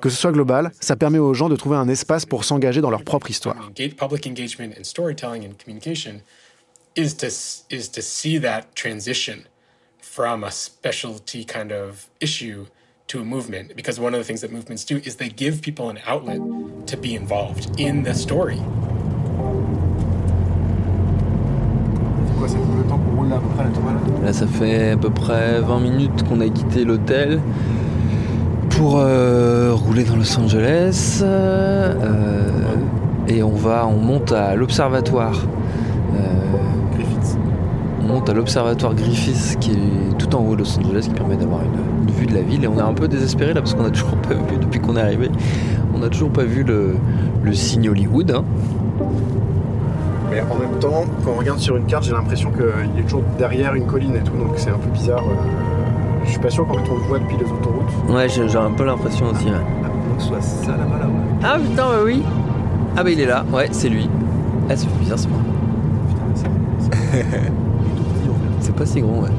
Que 0.00 0.10
ce 0.10 0.16
soit 0.16 0.32
global, 0.32 0.72
ça 0.80 0.96
permet 0.96 1.18
aux 1.18 1.34
gens 1.34 1.48
de 1.48 1.56
trouver 1.56 1.76
un 1.76 1.88
espace 1.88 2.26
pour 2.26 2.44
s'engager 2.44 2.80
dans 2.80 2.90
leur 2.90 3.02
propre 3.02 3.30
histoire. 3.30 3.56
from 10.16 10.44
a 10.44 10.50
specialty 10.50 11.44
kind 11.44 11.72
of 11.72 12.08
issue 12.22 12.66
to 13.06 13.20
a 13.20 13.24
movement 13.24 13.76
because 13.76 14.00
one 14.00 14.14
of 14.14 14.18
the 14.18 14.24
things 14.24 14.40
that 14.40 14.50
movements 14.50 14.82
do 14.82 14.96
is 15.04 15.16
they 15.16 15.28
give 15.28 15.60
people 15.60 15.90
an 15.90 15.98
outlet 16.06 16.40
to 16.86 16.96
be 16.96 17.14
involved 17.14 17.78
in 17.78 18.02
the 18.02 18.14
story. 18.14 18.58
Là, 24.24 24.32
ça 24.32 24.46
fait 24.46 24.92
à 24.92 24.96
peu 24.96 25.10
près 25.10 25.60
20 25.60 25.80
minutes 25.80 26.28
qu'on 26.28 26.40
a 26.40 26.48
quitté 26.48 26.84
l'hôtel 26.84 27.40
pour 28.70 28.98
euh, 28.98 29.72
rouler 29.74 30.04
dans 30.04 30.16
Los 30.16 30.38
Angeles. 30.38 31.20
Euh, 31.22 31.94
et 33.28 33.42
on 33.42 33.54
va, 33.54 33.86
on 33.86 33.98
monte 33.98 34.32
à 34.32 34.54
l'observatoire. 34.54 35.46
Euh, 36.14 36.18
Griffith. 36.94 37.38
On 38.02 38.06
monte 38.08 38.28
à 38.28 38.34
l'observatoire 38.34 38.94
Griffith 38.94 39.56
qui 39.60 39.72
est 39.72 40.18
tout 40.18 40.34
en 40.36 40.40
haut 40.40 40.54
de 40.54 40.60
Los 40.60 40.78
Angeles, 40.78 41.06
qui 41.08 41.14
permet 41.14 41.36
d'avoir 41.36 41.60
une, 41.62 42.12
vue 42.12 42.26
de 42.26 42.34
la 42.34 42.42
ville. 42.42 42.64
Et 42.64 42.68
on 42.68 42.78
est 42.78 42.82
un 42.82 42.94
peu 42.94 43.08
désespéré 43.08 43.54
là 43.54 43.60
parce 43.60 43.74
qu'on 43.74 43.84
a 43.84 43.90
toujours 43.90 44.16
pas 44.16 44.34
vu, 44.34 44.58
depuis 44.60 44.80
qu'on 44.80 44.96
est 44.96 45.00
arrivé, 45.00 45.30
on 45.94 45.98
n'a 45.98 46.08
toujours 46.08 46.30
pas 46.30 46.44
vu 46.44 46.62
le, 46.62 46.96
signe 47.52 47.88
Hollywood. 47.88 48.30
Hein. 48.30 48.44
Mais 50.36 50.42
en 50.50 50.58
même 50.58 50.78
temps, 50.80 51.04
quand 51.24 51.30
on 51.30 51.38
regarde 51.38 51.60
sur 51.60 51.76
une 51.78 51.86
carte, 51.86 52.04
j'ai 52.04 52.12
l'impression 52.12 52.50
qu'il 52.50 53.00
est 53.00 53.04
toujours 53.04 53.22
derrière 53.38 53.74
une 53.74 53.86
colline 53.86 54.14
et 54.16 54.20
tout, 54.20 54.36
donc 54.36 54.50
c'est 54.56 54.68
un 54.68 54.76
peu 54.76 54.90
bizarre. 54.90 55.24
Euh, 55.24 56.24
je 56.26 56.30
suis 56.32 56.38
pas 56.38 56.50
sûr 56.50 56.66
quand 56.66 56.76
on 56.90 56.94
le 56.94 57.04
voit 57.04 57.18
depuis 57.18 57.38
les 57.38 57.50
autoroutes. 57.50 57.90
Ouais, 58.10 58.28
j'ai 58.28 58.58
un 58.58 58.70
peu 58.72 58.84
l'impression 58.84 59.30
aussi. 59.30 59.46
Ah, 59.48 59.88
soit 60.18 60.42
ça 60.42 60.72
là-bas 60.72 60.98
là, 61.00 61.06
ouais. 61.06 61.12
Ah 61.42 61.58
putain, 61.58 61.88
bah 61.88 62.00
oui. 62.04 62.22
Ah 62.98 63.02
bah 63.02 63.10
il 63.10 63.20
est 63.20 63.24
là, 63.24 63.46
ouais, 63.50 63.68
c'est 63.70 63.88
lui. 63.88 64.10
Ah, 64.68 64.76
c'est 64.76 64.86
bizarre, 64.98 65.18
c'est 65.18 65.28
pas. 65.28 65.36
Putain, 66.08 66.48
c'est. 66.78 67.26
c'est 68.60 68.76
pas 68.76 68.84
si 68.84 69.00
grand, 69.00 69.20
ouais. 69.22 69.30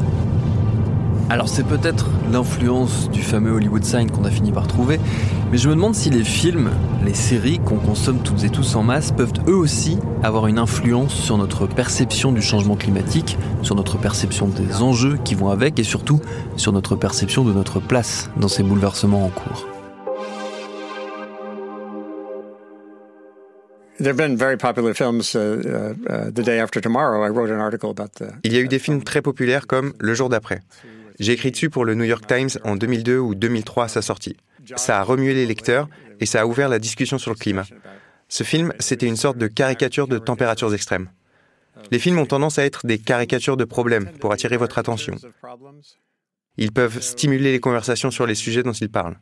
Alors 1.29 1.47
c'est 1.47 1.65
peut-être 1.67 2.07
l'influence 2.31 3.07
du 3.11 3.21
fameux 3.21 3.51
Hollywood 3.51 3.83
sign 3.83 4.09
qu'on 4.09 4.23
a 4.23 4.31
fini 4.31 4.51
par 4.51 4.65
trouver, 4.65 4.99
mais 5.51 5.59
je 5.59 5.69
me 5.69 5.75
demande 5.75 5.93
si 5.93 6.09
les 6.09 6.23
films, 6.23 6.71
les 7.03 7.13
séries 7.13 7.59
qu'on 7.59 7.77
consomme 7.77 8.21
toutes 8.23 8.43
et 8.43 8.49
tous 8.49 8.75
en 8.75 8.83
masse 8.83 9.11
peuvent 9.11 9.33
eux 9.47 9.55
aussi 9.55 9.97
avoir 10.23 10.47
une 10.47 10.57
influence 10.57 11.13
sur 11.13 11.37
notre 11.37 11.67
perception 11.67 12.31
du 12.31 12.41
changement 12.41 12.75
climatique, 12.75 13.37
sur 13.61 13.75
notre 13.75 13.97
perception 13.97 14.47
des 14.47 14.81
enjeux 14.81 15.17
qui 15.23 15.35
vont 15.35 15.49
avec 15.49 15.79
et 15.79 15.83
surtout 15.83 16.21
sur 16.55 16.71
notre 16.71 16.95
perception 16.95 17.43
de 17.43 17.53
notre 17.53 17.79
place 17.79 18.29
dans 18.37 18.47
ces 18.47 18.63
bouleversements 18.63 19.25
en 19.25 19.29
cours. 19.29 19.67
Il 28.43 28.53
y 28.53 28.57
a 28.57 28.59
eu 28.59 28.67
des 28.67 28.77
films 28.77 29.03
très 29.03 29.23
populaires 29.23 29.65
comme 29.65 29.93
Le 29.99 30.13
jour 30.13 30.29
d'après. 30.29 30.59
J'ai 31.19 31.31
écrit 31.31 31.49
dessus 31.49 31.71
pour 31.71 31.83
le 31.83 31.95
New 31.95 32.03
York 32.03 32.25
Times 32.27 32.49
en 32.63 32.75
2002 32.75 33.17
ou 33.17 33.33
2003 33.33 33.85
à 33.85 33.87
sa 33.87 34.03
sortie. 34.03 34.37
Ça 34.75 34.99
a 34.99 35.03
remué 35.03 35.33
les 35.33 35.45
lecteurs 35.45 35.87
et 36.19 36.25
ça 36.25 36.41
a 36.41 36.45
ouvert 36.45 36.69
la 36.69 36.79
discussion 36.79 37.17
sur 37.17 37.31
le 37.31 37.37
climat. 37.37 37.65
Ce 38.29 38.43
film, 38.43 38.73
c'était 38.79 39.07
une 39.07 39.15
sorte 39.15 39.37
de 39.37 39.47
caricature 39.47 40.07
de 40.07 40.17
températures 40.17 40.73
extrêmes. 40.73 41.09
Les 41.91 41.99
films 41.99 42.19
ont 42.19 42.25
tendance 42.25 42.59
à 42.59 42.65
être 42.65 42.85
des 42.85 42.97
caricatures 42.97 43.57
de 43.57 43.63
problèmes 43.63 44.09
pour 44.19 44.31
attirer 44.31 44.57
votre 44.57 44.77
attention. 44.77 45.15
Ils 46.57 46.71
peuvent 46.71 47.01
stimuler 47.01 47.51
les 47.51 47.59
conversations 47.59 48.11
sur 48.11 48.25
les 48.25 48.35
sujets 48.35 48.63
dont 48.63 48.73
ils 48.73 48.89
parlent. 48.89 49.17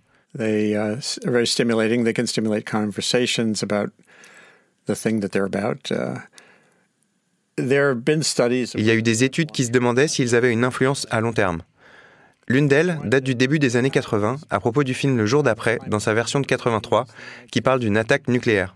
Il 8.75 8.85
y 8.85 8.91
a 8.91 8.95
eu 8.95 9.01
des 9.01 9.23
études 9.23 9.51
qui 9.51 9.65
se 9.65 9.71
demandaient 9.71 10.07
s'ils 10.07 10.35
avaient 10.35 10.51
une 10.51 10.63
influence 10.63 11.07
à 11.09 11.21
long 11.21 11.33
terme. 11.33 11.61
L'une 12.47 12.67
d'elles 12.67 12.99
date 13.03 13.23
du 13.23 13.33
début 13.33 13.57
des 13.57 13.75
années 13.75 13.89
80 13.89 14.37
à 14.51 14.59
propos 14.59 14.83
du 14.83 14.93
film 14.93 15.17
Le 15.17 15.25
jour 15.25 15.41
d'après, 15.41 15.79
dans 15.87 15.99
sa 15.99 16.13
version 16.13 16.39
de 16.39 16.45
83, 16.45 17.05
qui 17.51 17.61
parle 17.61 17.79
d'une 17.79 17.97
attaque 17.97 18.27
nucléaire. 18.27 18.75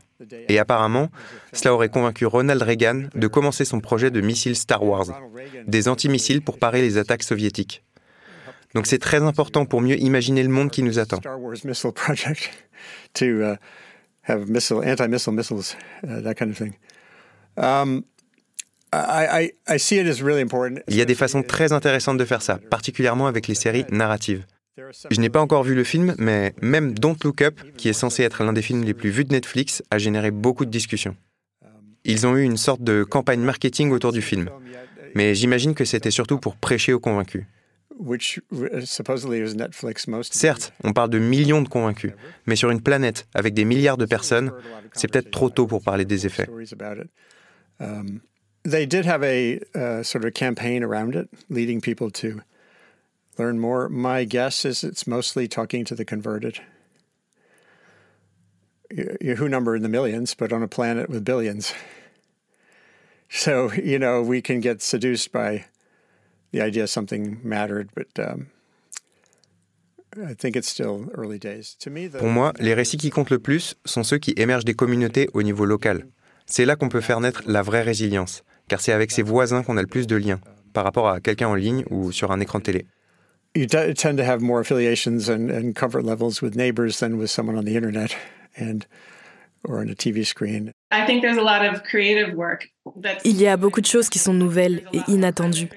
Et 0.50 0.58
apparemment, 0.60 1.10
cela 1.54 1.74
aurait 1.74 1.90
convaincu 1.90 2.26
Ronald 2.26 2.62
Reagan 2.62 3.04
de 3.14 3.28
commencer 3.28 3.66
son 3.66 3.80
projet 3.80 4.12
de 4.12 4.22
missiles 4.22 4.56
Star 4.56 4.84
Wars, 4.84 5.06
des 5.68 5.88
antimissiles 5.88 6.42
pour 6.42 6.58
parer 6.58 6.82
les 6.82 6.98
attaques 6.98 7.24
soviétiques. 7.24 7.84
Donc 8.74 8.88
c'est 8.88 9.00
très 9.00 9.22
important 9.22 9.66
pour 9.66 9.82
mieux 9.82 9.98
imaginer 9.98 10.44
le 10.44 10.50
monde 10.50 10.72
qui 10.72 10.84
nous 10.84 11.00
attend. 11.00 11.20
Il 20.88 20.96
y 20.96 21.02
a 21.02 21.06
des 21.06 21.16
façons 21.16 21.44
très 21.44 21.74
intéressantes 21.74 22.18
de 22.18 22.26
faire 22.26 22.42
ça, 22.42 22.58
particulièrement 22.70 23.28
avec 23.28 23.48
les 23.48 23.56
séries 23.56 23.86
narratives. 23.90 24.46
Je 25.12 25.20
n'ai 25.20 25.30
pas 25.30 25.42
encore 25.42 25.64
vu 25.64 25.76
le 25.76 25.84
film, 25.84 26.16
mais 26.18 26.54
même 26.62 26.98
Don't 26.98 27.18
Look 27.24 27.42
Up, 27.42 27.60
qui 27.78 27.90
est 27.90 27.94
censé 27.94 28.24
être 28.24 28.44
l'un 28.44 28.54
des 28.54 28.62
films 28.62 28.84
les 28.84 28.94
plus 28.94 29.10
vus 29.10 29.26
de 29.26 29.34
Netflix, 29.34 29.84
a 29.92 29.98
généré 29.98 30.32
beaucoup 30.32 30.66
de 30.66 30.72
discussions. 30.72 31.16
Ils 32.06 32.26
ont 32.26 32.36
eu 32.38 32.44
une 32.44 32.58
sorte 32.58 32.82
de 32.82 33.04
campagne 33.04 33.42
marketing 33.42 33.92
autour 33.92 34.12
du 34.12 34.22
film. 34.22 34.50
Mais 35.16 35.36
j'imagine 35.36 35.76
que 35.76 35.86
c'était 35.86 36.12
surtout 36.12 36.38
pour 36.40 36.56
prêcher 36.56 36.94
aux 36.94 37.00
convaincus. 37.00 37.46
Certes, 40.34 40.74
on 40.84 40.94
parle 40.94 41.10
de 41.10 41.20
millions 41.20 41.62
de 41.62 41.68
convaincus, 41.68 42.14
mais 42.46 42.56
sur 42.56 42.70
une 42.70 42.82
planète 42.82 43.28
avec 43.34 43.54
des 43.54 43.66
milliards 43.66 43.98
de 43.98 44.06
personnes, 44.06 44.54
c'est 44.94 45.12
peut-être 45.12 45.32
trop 45.32 45.50
tôt 45.50 45.68
pour 45.68 45.84
parler 45.84 46.06
des 46.06 46.26
effets. 46.26 46.48
They 48.64 48.86
did 48.86 49.06
have 49.06 49.24
a 49.24 49.60
uh, 49.76 50.04
sort 50.04 50.26
of 50.26 50.34
campaign 50.34 50.84
around 50.84 51.16
it, 51.16 51.30
leading 51.50 51.82
people 51.82 52.10
to 52.12 52.42
learn 53.38 53.60
more. 53.60 53.90
My 53.90 54.26
guess 54.26 54.66
is 54.66 54.84
it's 54.84 55.08
mostly 55.08 55.48
talking 55.48 55.86
to 55.86 55.96
the 55.96 56.06
converted. 56.06 56.60
Who 58.92 59.48
number 59.48 59.76
in 59.76 59.84
the 59.84 59.90
millions, 59.90 60.34
but 60.34 60.52
on 60.52 60.64
a 60.64 60.68
planet 60.68 61.10
with 61.10 61.24
billions. 61.24 61.74
So, 63.32 63.72
you 63.74 64.00
know, 64.00 64.24
we 64.24 64.42
can 64.42 64.60
get 64.60 64.82
seduced 64.82 65.32
by 65.32 65.66
the 66.52 66.62
idea 66.62 66.88
something 66.88 67.40
mattered, 67.44 67.90
but 67.94 68.08
um, 68.18 68.48
I 70.18 70.34
think 70.34 70.56
it's 70.56 70.68
still 70.68 71.10
early 71.14 71.38
days. 71.38 71.76
To 71.82 71.92
me, 71.92 72.08
the, 72.08 72.18
Pour 72.18 72.32
moi, 72.32 72.54
les 72.60 72.74
récits 72.74 72.98
qui 72.98 73.12
comptent 73.12 73.30
le 73.30 73.38
plus 73.38 73.76
sont 73.86 74.04
ceux 74.04 74.18
qui 74.18 74.34
émergent 74.36 74.66
des 74.66 74.74
communautés 74.74 75.30
au 75.36 75.44
niveau 75.44 75.66
local. 75.66 76.08
C'est 76.48 76.66
là 76.66 76.76
qu'on 76.76 76.90
peut 76.90 77.02
faire 77.02 77.20
naître 77.20 77.44
la 77.46 77.62
vraie 77.62 77.84
résilience 77.84 78.44
car 78.70 78.80
c'est 78.80 78.94
avec 78.94 79.12
ses 79.12 79.24
voisins 79.24 79.64
qu'on 79.64 79.78
a 79.78 79.82
le 79.82 79.88
plus 79.88 80.08
de 80.08 80.16
liens 80.16 80.40
par 80.74 80.84
rapport 80.86 81.10
à 81.10 81.20
quelqu'un 81.20 81.48
en 81.48 81.56
ligne 81.56 81.84
ou 81.90 82.12
sur 82.12 82.32
un 82.32 82.40
écran 82.40 82.60
de 82.60 82.64
télé. 82.64 82.86
You 83.56 83.66
tend 83.66 84.16
to 84.18 84.24
have 84.24 84.42
more 84.42 84.60
affiliations 84.60 85.28
and, 85.28 85.50
and 85.50 85.74
comfort 85.74 86.04
levels 86.04 86.42
with 86.42 86.56
neighbors 86.56 87.00
than 87.00 87.16
with 87.16 87.32
someone 87.32 87.58
on 87.58 87.64
the 87.64 87.76
internet 87.76 88.16
and 88.60 88.86
or 89.68 89.80
on 89.80 89.90
a 89.90 89.96
TV 89.96 90.24
screen. 90.24 90.72
I 90.92 91.06
think 91.06 91.22
there's 91.22 91.38
a 91.38 91.42
lot 91.42 91.66
of 91.66 91.84
creative 91.84 92.36
work 92.36 92.70
Il 93.24 93.42
y 93.42 93.48
a 93.48 93.58
beaucoup 93.58 93.82
de 93.82 93.86
choses 93.86 94.10
qui 94.10 94.20
sont 94.20 94.34
nouvelles 94.34 94.84
et 94.94 95.00
inattendues. 95.08 95.70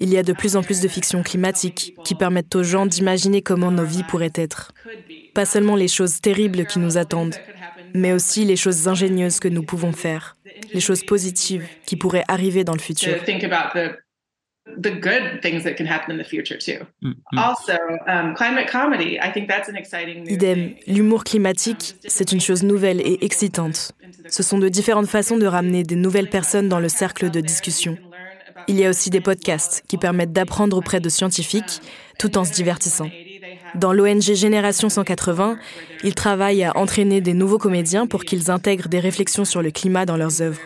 Il 0.00 0.10
y 0.10 0.18
a 0.18 0.22
de 0.22 0.32
plus 0.32 0.56
en 0.56 0.62
plus 0.62 0.80
de 0.80 0.88
fiction 0.88 1.22
climatique 1.22 1.94
qui 2.04 2.14
permettent 2.14 2.54
aux 2.54 2.62
gens 2.62 2.86
d'imaginer 2.86 3.42
comment 3.42 3.70
nos 3.70 3.84
vies 3.84 4.02
pourraient 4.02 4.32
être. 4.34 4.72
Pas 5.34 5.44
seulement 5.44 5.76
les 5.76 5.88
choses 5.88 6.20
terribles 6.20 6.66
qui 6.66 6.78
nous 6.78 6.96
attendent, 6.98 7.36
mais 7.94 8.12
aussi 8.12 8.44
les 8.44 8.56
choses 8.56 8.88
ingénieuses 8.88 9.40
que 9.40 9.48
nous 9.48 9.62
pouvons 9.62 9.92
faire, 9.92 10.36
les 10.72 10.80
choses 10.80 11.04
positives 11.04 11.66
qui 11.86 11.96
pourraient 11.96 12.24
arriver 12.28 12.64
dans 12.64 12.74
le 12.74 12.80
futur. 12.80 13.14
Idem, 20.26 20.74
l'humour 20.86 21.24
climatique, 21.24 21.96
c'est 22.06 22.32
une 22.32 22.40
chose 22.40 22.62
nouvelle 22.62 23.00
et 23.00 23.24
excitante. 23.24 23.92
Ce 24.28 24.42
sont 24.42 24.58
de 24.58 24.68
différentes 24.68 25.06
façons 25.06 25.36
de 25.36 25.46
ramener 25.46 25.82
des 25.82 25.96
nouvelles 25.96 26.30
personnes 26.30 26.68
dans 26.68 26.80
le 26.80 26.88
cercle 26.88 27.30
de 27.30 27.40
discussion. 27.40 27.98
Il 28.66 28.76
y 28.76 28.86
a 28.86 28.90
aussi 28.90 29.10
des 29.10 29.20
podcasts 29.20 29.84
qui 29.86 29.98
permettent 29.98 30.32
d'apprendre 30.32 30.76
auprès 30.78 31.00
de 31.00 31.08
scientifiques 31.08 31.82
tout 32.18 32.38
en 32.38 32.44
se 32.44 32.52
divertissant. 32.52 33.10
Dans 33.74 33.92
l'ONG 33.92 34.20
Génération 34.20 34.88
180, 34.88 35.58
ils 36.04 36.14
travaillent 36.14 36.64
à 36.64 36.76
entraîner 36.76 37.20
des 37.20 37.34
nouveaux 37.34 37.58
comédiens 37.58 38.06
pour 38.06 38.24
qu'ils 38.24 38.50
intègrent 38.50 38.88
des 38.88 39.00
réflexions 39.00 39.44
sur 39.44 39.62
le 39.62 39.70
climat 39.70 40.06
dans 40.06 40.16
leurs 40.16 40.42
œuvres. 40.42 40.60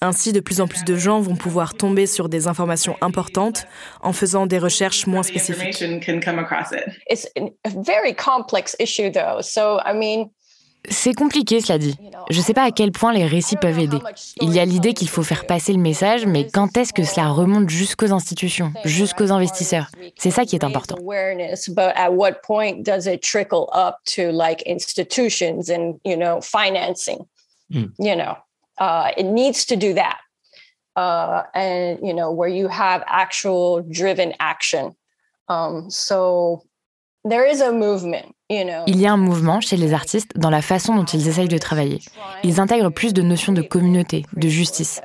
Ainsi, 0.00 0.32
de 0.32 0.40
plus 0.40 0.60
en 0.60 0.68
plus 0.68 0.84
de 0.84 0.96
gens 0.96 1.20
vont 1.20 1.34
pouvoir 1.34 1.74
tomber 1.74 2.06
sur 2.06 2.28
des 2.28 2.46
informations 2.46 2.96
importantes 3.00 3.66
en 4.00 4.12
faisant 4.12 4.46
des 4.46 4.58
recherches 4.58 5.06
moins 5.06 5.24
spécifiques. 5.24 5.82
C'est 10.90 11.14
compliqué, 11.14 11.60
cela 11.60 11.78
dit. 11.78 11.96
Je 12.30 12.38
ne 12.38 12.42
sais 12.42 12.54
pas 12.54 12.64
à 12.64 12.70
quel 12.70 12.92
point 12.92 13.12
les 13.12 13.26
récits 13.26 13.56
peuvent 13.56 13.78
aider. 13.78 13.98
Il 14.40 14.52
y 14.54 14.58
a 14.58 14.64
l'idée 14.64 14.94
qu'il 14.94 15.08
faut 15.08 15.22
faire 15.22 15.46
passer 15.46 15.72
le 15.72 15.78
message, 15.78 16.26
mais 16.26 16.48
quand 16.48 16.76
est-ce 16.76 16.92
que 16.92 17.04
cela 17.04 17.28
remonte 17.28 17.70
jusqu'aux 17.70 18.12
institutions, 18.12 18.72
jusqu'aux 18.84 19.32
investisseurs? 19.32 19.90
C'est 20.16 20.30
ça 20.30 20.44
qui 20.44 20.56
est 20.56 20.64
important. 20.64 20.96
You 36.18 36.67
Il 38.50 39.00
y 39.00 39.06
a 39.06 39.12
un 39.12 39.16
mouvement 39.18 39.60
chez 39.60 39.76
les 39.76 39.92
artistes 39.92 40.30
dans 40.36 40.50
la 40.50 40.62
façon 40.62 40.94
dont 40.94 41.04
ils 41.04 41.28
essayent 41.28 41.48
de 41.48 41.58
travailler. 41.58 42.00
Ils 42.42 42.60
intègrent 42.60 42.90
plus 42.90 43.12
de 43.12 43.22
notions 43.22 43.52
de 43.52 43.62
communauté, 43.62 44.24
de 44.34 44.48
justice. 44.48 45.00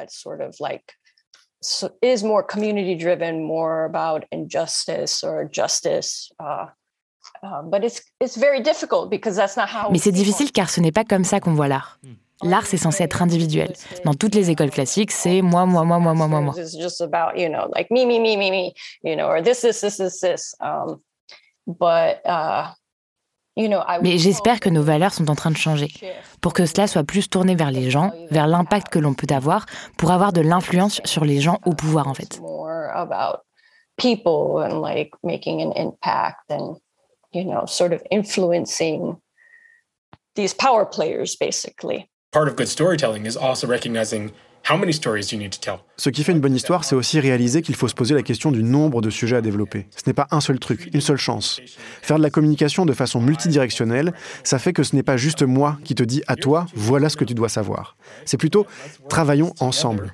Mais 9.92 9.98
c'est 9.98 10.12
difficile 10.12 10.52
car 10.52 10.70
ce 10.70 10.80
n'est 10.80 10.92
pas 10.92 11.04
comme 11.04 11.24
ça 11.24 11.40
qu'on 11.40 11.54
voit 11.54 11.68
l'art. 11.68 12.00
L'art, 12.42 12.66
c'est 12.66 12.78
censé 12.78 13.04
être 13.04 13.22
individuel. 13.22 13.74
Dans 14.04 14.14
toutes 14.14 14.36
les 14.36 14.50
écoles 14.50 14.72
classiques, 14.72 15.12
c'est 15.12 15.42
moi, 15.42 15.66
moi, 15.66 15.84
moi, 15.84 16.00
moi, 16.00 16.14
moi, 16.14 16.28
moi, 16.28 16.42
moi. 16.42 16.54
Mais 21.68 22.18
j'espère 24.18 24.60
que 24.60 24.70
nos 24.70 24.82
valeurs 24.82 25.14
sont 25.14 25.30
en 25.30 25.36
train 25.36 25.52
de 25.52 25.58
changer, 25.58 25.90
pour 26.42 26.54
que 26.54 26.66
cela 26.66 26.88
soit 26.88 27.04
plus 27.04 27.30
tourné 27.30 27.56
vers 27.56 27.72
les 27.72 27.92
gens, 27.92 28.12
vers 28.32 28.48
l'impact 28.48 28.90
que 28.90 29.00
l'on 29.00 29.14
peut 29.14 29.34
avoir, 29.34 29.66
pour 29.98 30.12
avoir 30.12 30.34
de 30.34 30.42
l'influence 30.42 31.00
sur 31.06 31.24
les 31.24 31.40
gens 31.40 31.60
au 31.66 31.74
pouvoir 31.74 32.08
en 32.08 32.14
fait. 32.14 32.42
people 33.98 34.60
and 34.60 34.82
like 34.82 35.12
making 35.24 35.62
an 35.62 35.72
impact 35.74 36.50
and 36.50 36.78
you 37.32 37.44
know 37.44 37.66
sort 37.66 37.94
of 37.94 38.02
influencing 38.10 39.18
these 40.36 40.54
power 40.54 40.86
players 40.86 41.36
basically 41.36 42.10
part 42.32 42.48
of 42.48 42.56
good 42.56 42.68
storytelling 42.68 43.26
is 43.26 43.38
also 43.38 43.68
recognizing 43.68 44.32
Ce 45.98 46.10
qui 46.10 46.24
fait 46.24 46.32
une 46.32 46.40
bonne 46.40 46.56
histoire, 46.56 46.86
c'est 46.86 46.96
aussi 46.96 47.20
réaliser 47.20 47.62
qu'il 47.62 47.76
faut 47.76 47.88
se 47.90 47.94
poser 47.94 48.16
la 48.16 48.24
question 48.24 48.52
du 48.52 48.64
nombre 48.64 49.02
de 49.02 49.10
sujets 49.10 49.36
à 49.36 49.42
développer. 49.42 49.88
Ce 49.96 50.04
n'est 50.08 50.14
pas 50.14 50.28
un 50.32 50.40
seul 50.40 50.58
truc, 50.58 50.90
une 50.94 51.02
seule 51.02 51.18
chance. 51.18 51.60
Faire 52.02 52.18
de 52.18 52.24
la 52.24 52.30
communication 52.30 52.86
de 52.86 52.94
façon 52.94 53.20
multidirectionnelle, 53.20 54.14
ça 54.44 54.60
fait 54.60 54.72
que 54.72 54.84
ce 54.84 54.96
n'est 54.96 55.04
pas 55.04 55.18
juste 55.18 55.44
moi 55.44 55.78
qui 55.84 55.96
te 55.96 56.04
dis 56.04 56.24
à 56.28 56.36
toi, 56.36 56.66
voilà 56.76 57.10
ce 57.10 57.18
que 57.18 57.26
tu 57.26 57.34
dois 57.34 57.50
savoir. 57.50 57.98
C'est 58.26 58.38
plutôt 58.38 58.66
travaillons 59.10 59.54
ensemble. 59.60 60.14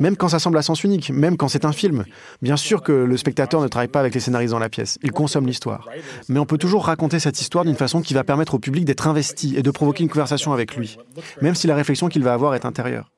Même 0.00 0.16
quand 0.16 0.28
ça 0.28 0.38
semble 0.38 0.58
à 0.58 0.62
sens 0.62 0.84
unique, 0.84 1.10
même 1.10 1.36
quand 1.36 1.48
c'est 1.48 1.64
un 1.64 1.72
film. 1.72 2.04
Bien 2.42 2.56
sûr 2.56 2.82
que 2.82 2.92
le 2.92 3.16
spectateur 3.16 3.60
ne 3.60 3.68
travaille 3.68 3.88
pas 3.88 4.00
avec 4.00 4.14
les 4.14 4.20
scénaristes 4.20 4.52
dans 4.52 4.58
la 4.58 4.68
pièce, 4.68 4.98
il 5.02 5.12
consomme 5.12 5.46
l'histoire. 5.46 5.88
Mais 6.28 6.38
on 6.38 6.46
peut 6.46 6.58
toujours 6.58 6.86
raconter 6.86 7.18
cette 7.18 7.40
histoire 7.40 7.64
d'une 7.64 7.76
façon 7.76 8.00
qui 8.00 8.14
va 8.14 8.24
permettre 8.24 8.54
au 8.54 8.58
public 8.58 8.84
d'être 8.84 9.06
investi 9.06 9.56
et 9.56 9.62
de 9.62 9.70
provoquer 9.70 10.02
une 10.02 10.08
conversation 10.08 10.52
avec 10.52 10.76
lui, 10.76 10.96
même 11.42 11.54
si 11.54 11.66
la 11.66 11.74
réflexion 11.74 12.08
qu'il 12.08 12.22
va 12.22 12.32
avoir 12.32 12.54
est 12.54 12.64
intérieure. 12.64 13.10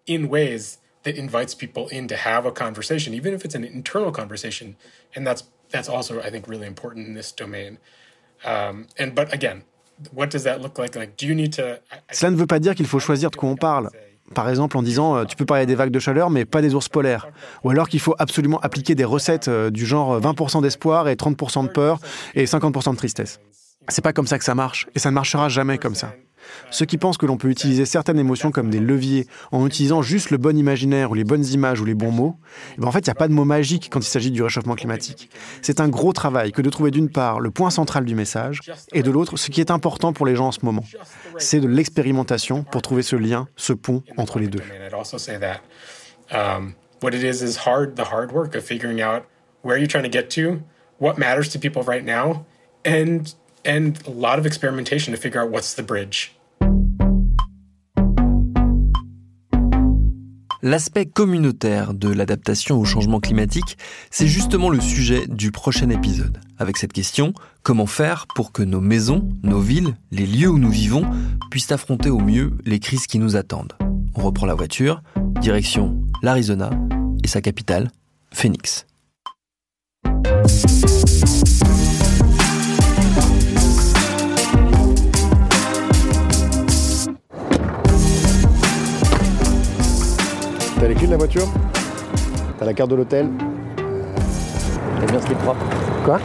Cela 12.11 12.31
ne 12.31 12.37
veut 12.37 12.47
pas 12.47 12.59
dire 12.59 12.75
qu'il 12.75 12.87
faut 12.87 12.99
choisir 12.99 13.31
de 13.31 13.37
quoi 13.37 13.49
on 13.49 13.57
parle. 13.57 13.91
Par 14.35 14.49
exemple 14.49 14.77
en 14.77 14.83
disant 14.83 15.17
euh, 15.17 15.25
tu 15.25 15.37
peux 15.37 15.45
parler 15.45 15.67
des 15.67 15.75
vagues 15.75 15.91
de 15.91 15.99
chaleur 15.99 16.31
mais 16.31 16.45
pas 16.45 16.63
des 16.63 16.75
ours 16.75 16.89
polaires. 16.89 17.29
Ou 17.65 17.71
alors 17.71 17.89
qu'il 17.89 18.01
faut 18.01 18.15
absolument 18.19 18.59
appliquer 18.61 18.95
des 18.95 19.05
recettes 19.05 19.49
euh, 19.49 19.71
du 19.71 19.87
genre 19.87 20.21
20% 20.21 20.63
d'espoir 20.63 21.09
et 21.09 21.15
30% 21.15 21.65
de 21.65 21.69
peur 21.69 21.99
et 22.35 22.45
50% 22.45 22.93
de 22.93 22.97
tristesse. 22.97 23.41
C'est 23.89 24.03
pas 24.03 24.13
comme 24.13 24.27
ça 24.27 24.39
que 24.39 24.45
ça 24.45 24.55
marche 24.55 24.89
et 24.95 24.99
ça 24.99 25.11
ne 25.11 25.15
marchera 25.15 25.49
jamais 25.49 25.79
comme 25.79 25.95
ça. 25.95 26.13
Ceux 26.71 26.87
qui 26.87 26.99
pensent 26.99 27.19
que 27.19 27.27
l'on 27.27 27.37
peut 27.37 27.49
utiliser 27.49 27.87
certaines 27.87 28.19
émotions 28.19 28.51
comme 28.51 28.71
des 28.71 28.81
leviers 28.81 29.27
en 29.53 29.67
utilisant 29.67 30.03
juste 30.03 30.31
le 30.31 30.39
bon 30.39 30.57
imaginaire 30.57 31.11
ou 31.11 31.15
les 31.15 31.25
bonnes 31.25 31.45
images 31.45 31.81
ou 31.81 31.85
les 31.85 31.95
bons 31.95 32.11
mots, 32.11 32.37
eh 32.77 32.81
ben, 32.81 32.89
en 32.89 32.93
fait, 32.93 33.01
il 33.01 33.09
n'y 33.09 33.13
a 33.13 33.15
pas 33.15 33.29
de 33.29 33.33
mot 33.33 33.45
magique 33.45 33.89
quand 33.91 34.01
il 34.01 34.09
s'agit 34.09 34.31
du 34.31 34.43
réchauffement 34.43 34.75
climatique. 34.75 35.31
C'est 35.63 35.81
un 35.81 35.89
gros 35.89 36.13
travail 36.13 36.53
que 36.53 36.63
de 36.63 36.71
trouver 36.71 36.91
d'une 36.91 37.11
part 37.11 37.41
le 37.41 37.51
point 37.51 37.71
central 37.71 38.05
du 38.05 38.15
message 38.15 38.61
et 38.93 39.03
de 39.03 39.11
l'autre 39.11 39.37
ce 39.37 39.51
qui 39.51 39.61
est 39.61 39.71
important 39.71 40.13
pour 40.13 40.27
les 40.27 40.37
gens 40.37 40.49
en 40.49 40.53
ce 40.53 40.65
moment. 40.65 40.85
C'est 41.39 41.61
de 41.61 41.69
l'expérimentation 41.69 42.63
pour 42.65 42.83
trouver 42.83 43.03
ce 43.03 43.17
lien, 43.17 43.49
ce 43.57 43.73
pont 43.73 44.03
entre 44.17 44.39
les 44.39 44.49
deux. 44.49 44.63
what 50.99 51.19
matters 51.19 51.49
to 51.51 51.59
people 51.59 51.83
right 51.83 52.05
now, 52.05 52.47
and 53.67 53.93
a 54.07 54.11
lot 54.11 54.39
of 54.39 54.47
experimentation 54.47 55.13
to 55.13 55.21
figure 55.21 55.41
out 55.41 55.51
what's 55.51 55.75
the 55.75 55.83
bridge. 55.83 56.33
L'aspect 60.63 61.07
communautaire 61.07 61.95
de 61.95 62.09
l'adaptation 62.09 62.81
au 62.81 62.85
changement 62.85 63.21
climatique, 63.21 63.79
c'est 64.11 64.27
justement 64.27 64.69
le 64.69 64.81
sujet 64.81 65.27
du 65.29 65.53
prochain 65.53 65.91
épisode. 65.91 66.41
Avec 66.59 66.77
cette 66.77 66.93
question, 66.93 67.35
comment 67.63 67.87
faire 67.87 68.27
pour 68.35 68.51
que 68.51 68.65
nos 68.65 68.81
maisons, 68.81 69.29
nos 69.45 69.61
villes, 69.61 69.97
les 70.11 70.27
lieux 70.27 70.49
où 70.49 70.59
nous 70.59 70.71
vivons 70.71 71.05
puissent 71.53 71.71
affronter 71.71 72.11
au 72.11 72.19
mieux 72.19 72.53
les 72.65 72.81
crises 72.81 73.07
qui 73.07 73.21
nous 73.21 73.37
attendent? 73.37 73.75
On 74.17 74.23
reprend 74.23 74.47
la 74.47 74.55
voiture, 74.55 75.03
direction 75.41 76.01
l'Arizona 76.23 76.71
et 77.23 77.29
sa 77.29 77.41
capitale, 77.41 77.91
Phoenix. 78.33 78.87
T'as 90.87 90.91
les 90.91 90.99
clés 90.99 91.07
de 91.09 91.13
la 91.13 91.19
voiture 91.19 91.49
T'as 92.61 92.65
la 92.65 92.73
carte 92.73 92.91
de 92.91 92.95
l'hôtel 92.95 93.29
T'as 93.77 95.07
bien 95.07 95.21
ce 95.21 95.27
qui 95.27 95.33
est 95.33 95.35
propre. 95.35 95.67
Quoi 96.05 96.21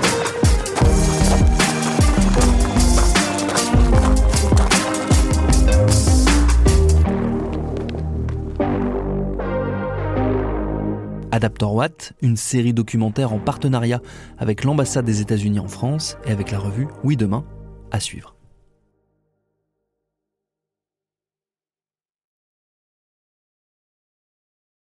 Adaptor 11.32 11.74
Watt, 11.74 12.14
une 12.22 12.38
série 12.38 12.74
documentaire 12.74 13.34
en 13.34 13.40
partenariat 13.40 14.00
avec 14.38 14.64
l'ambassade 14.64 15.06
des 15.06 15.22
États-Unis 15.22 15.58
en 15.58 15.68
France 15.70 16.20
et 16.28 16.32
avec 16.32 16.52
la 16.52 16.60
revue 16.60 16.88
Oui 17.04 17.18
Demain, 17.18 17.46
à 17.90 18.00
suivre. 18.00 18.36